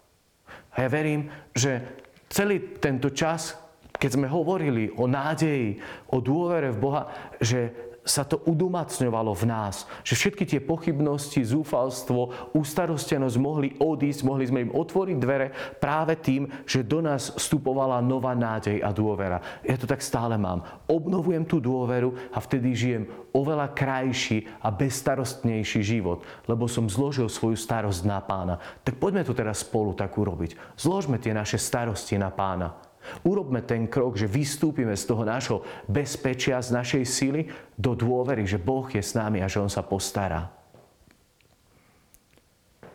A 0.71 0.87
ja 0.87 0.89
verím, 0.91 1.31
že 1.51 1.83
celý 2.31 2.79
tento 2.79 3.11
čas, 3.11 3.59
keď 3.95 4.11
sme 4.19 4.27
hovorili 4.31 4.91
o 4.95 5.11
nádeji, 5.11 5.83
o 6.15 6.23
dôvere 6.23 6.71
v 6.71 6.79
Boha, 6.79 7.03
že 7.43 7.75
sa 8.05 8.23
to 8.23 8.39
udumacňovalo 8.45 9.33
v 9.33 9.45
nás. 9.49 9.89
Že 10.05 10.15
všetky 10.15 10.45
tie 10.45 10.61
pochybnosti, 10.61 11.41
zúfalstvo, 11.41 12.53
ústarostenosť 12.53 13.37
mohli 13.41 13.73
odísť, 13.81 14.21
mohli 14.29 14.45
sme 14.45 14.69
im 14.69 14.77
otvoriť 14.77 15.17
dvere 15.17 15.51
práve 15.81 16.21
tým, 16.21 16.47
že 16.69 16.85
do 16.85 17.01
nás 17.01 17.33
vstupovala 17.33 18.05
nová 18.05 18.37
nádej 18.37 18.85
a 18.85 18.93
dôvera. 18.93 19.41
Ja 19.65 19.81
to 19.81 19.89
tak 19.89 20.05
stále 20.05 20.37
mám. 20.37 20.63
Obnovujem 20.85 21.49
tú 21.49 21.59
dôveru 21.59 22.13
a 22.31 22.39
vtedy 22.45 22.77
žijem 22.77 23.09
oveľa 23.33 23.73
krajší 23.73 24.47
a 24.61 24.69
bezstarostnejší 24.69 25.81
život, 25.81 26.23
lebo 26.45 26.69
som 26.69 26.87
zložil 26.87 27.27
svoju 27.33 27.57
starosť 27.57 28.05
na 28.05 28.21
pána. 28.21 28.61
Tak 28.85 29.01
poďme 29.01 29.25
to 29.25 29.33
teraz 29.33 29.65
spolu 29.65 29.97
tak 29.97 30.13
urobiť. 30.15 30.77
Zložme 30.77 31.17
tie 31.17 31.33
naše 31.33 31.57
starosti 31.57 32.21
na 32.21 32.29
pána. 32.29 32.94
Urobme 33.23 33.61
ten 33.61 33.87
krok, 33.87 34.17
že 34.17 34.31
vystúpime 34.31 34.97
z 34.97 35.05
toho 35.05 35.23
nášho 35.23 35.63
bezpečia, 35.87 36.61
z 36.61 36.73
našej 36.73 37.05
síly 37.05 37.41
do 37.77 37.93
dôvery, 37.93 38.49
že 38.49 38.61
Boh 38.61 38.89
je 38.89 39.01
s 39.01 39.13
nami 39.13 39.45
a 39.45 39.51
že 39.51 39.61
On 39.61 39.69
sa 39.69 39.85
postará. 39.85 40.49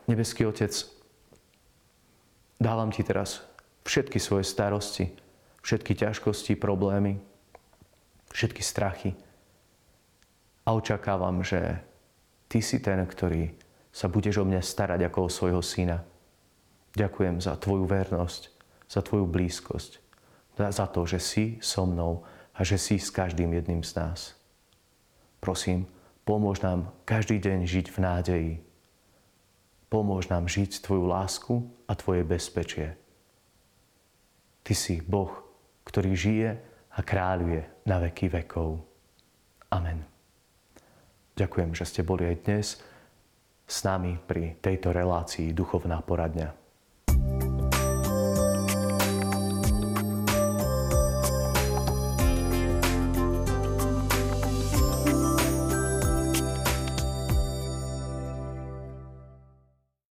Nebeský 0.09 0.49
Otec, 0.49 0.73
dávam 2.57 2.89
Ti 2.89 3.05
teraz 3.05 3.45
všetky 3.85 4.17
svoje 4.17 4.45
starosti, 4.45 5.13
všetky 5.61 5.93
ťažkosti, 5.93 6.57
problémy, 6.57 7.21
všetky 8.33 8.65
strachy. 8.65 9.13
A 10.65 10.73
očakávam, 10.73 11.45
že 11.45 11.81
Ty 12.49 12.59
si 12.65 12.81
ten, 12.81 13.05
ktorý 13.05 13.53
sa 13.93 14.09
budeš 14.09 14.41
o 14.41 14.45
mňa 14.45 14.61
starať 14.61 15.05
ako 15.05 15.19
o 15.25 15.33
svojho 15.33 15.61
syna. 15.61 16.01
Ďakujem 16.97 17.37
za 17.37 17.53
Tvoju 17.57 17.85
vernosť, 17.85 18.58
za 18.89 19.05
Tvoju 19.05 19.29
blízkosť, 19.29 20.01
za 20.57 20.85
to, 20.89 21.05
že 21.05 21.21
si 21.21 21.45
so 21.61 21.85
mnou 21.85 22.25
a 22.57 22.65
že 22.65 22.75
si 22.75 22.97
s 22.97 23.13
každým 23.13 23.53
jedným 23.53 23.85
z 23.85 23.95
nás. 24.01 24.35
Prosím, 25.39 25.87
pomôž 26.27 26.59
nám 26.59 26.91
každý 27.07 27.39
deň 27.39 27.59
žiť 27.63 27.85
v 27.93 27.97
nádeji. 28.01 28.53
Pomôž 29.87 30.27
nám 30.27 30.51
žiť 30.51 30.83
Tvoju 30.83 31.05
lásku 31.07 31.55
a 31.87 31.95
Tvoje 31.95 32.27
bezpečie. 32.27 32.97
Ty 34.65 34.73
si 34.75 34.99
Boh, 34.99 35.31
ktorý 35.87 36.11
žije 36.17 36.49
a 36.93 36.99
kráľuje 36.99 37.87
na 37.87 38.03
veky 38.03 38.27
vekov. 38.27 38.83
Amen. 39.71 40.03
Ďakujem, 41.39 41.71
že 41.71 41.87
ste 41.87 42.01
boli 42.03 42.27
aj 42.27 42.37
dnes 42.43 42.67
s 43.63 43.77
nami 43.87 44.19
pri 44.19 44.59
tejto 44.59 44.91
relácii 44.91 45.55
Duchovná 45.55 46.03
poradňa. 46.03 46.68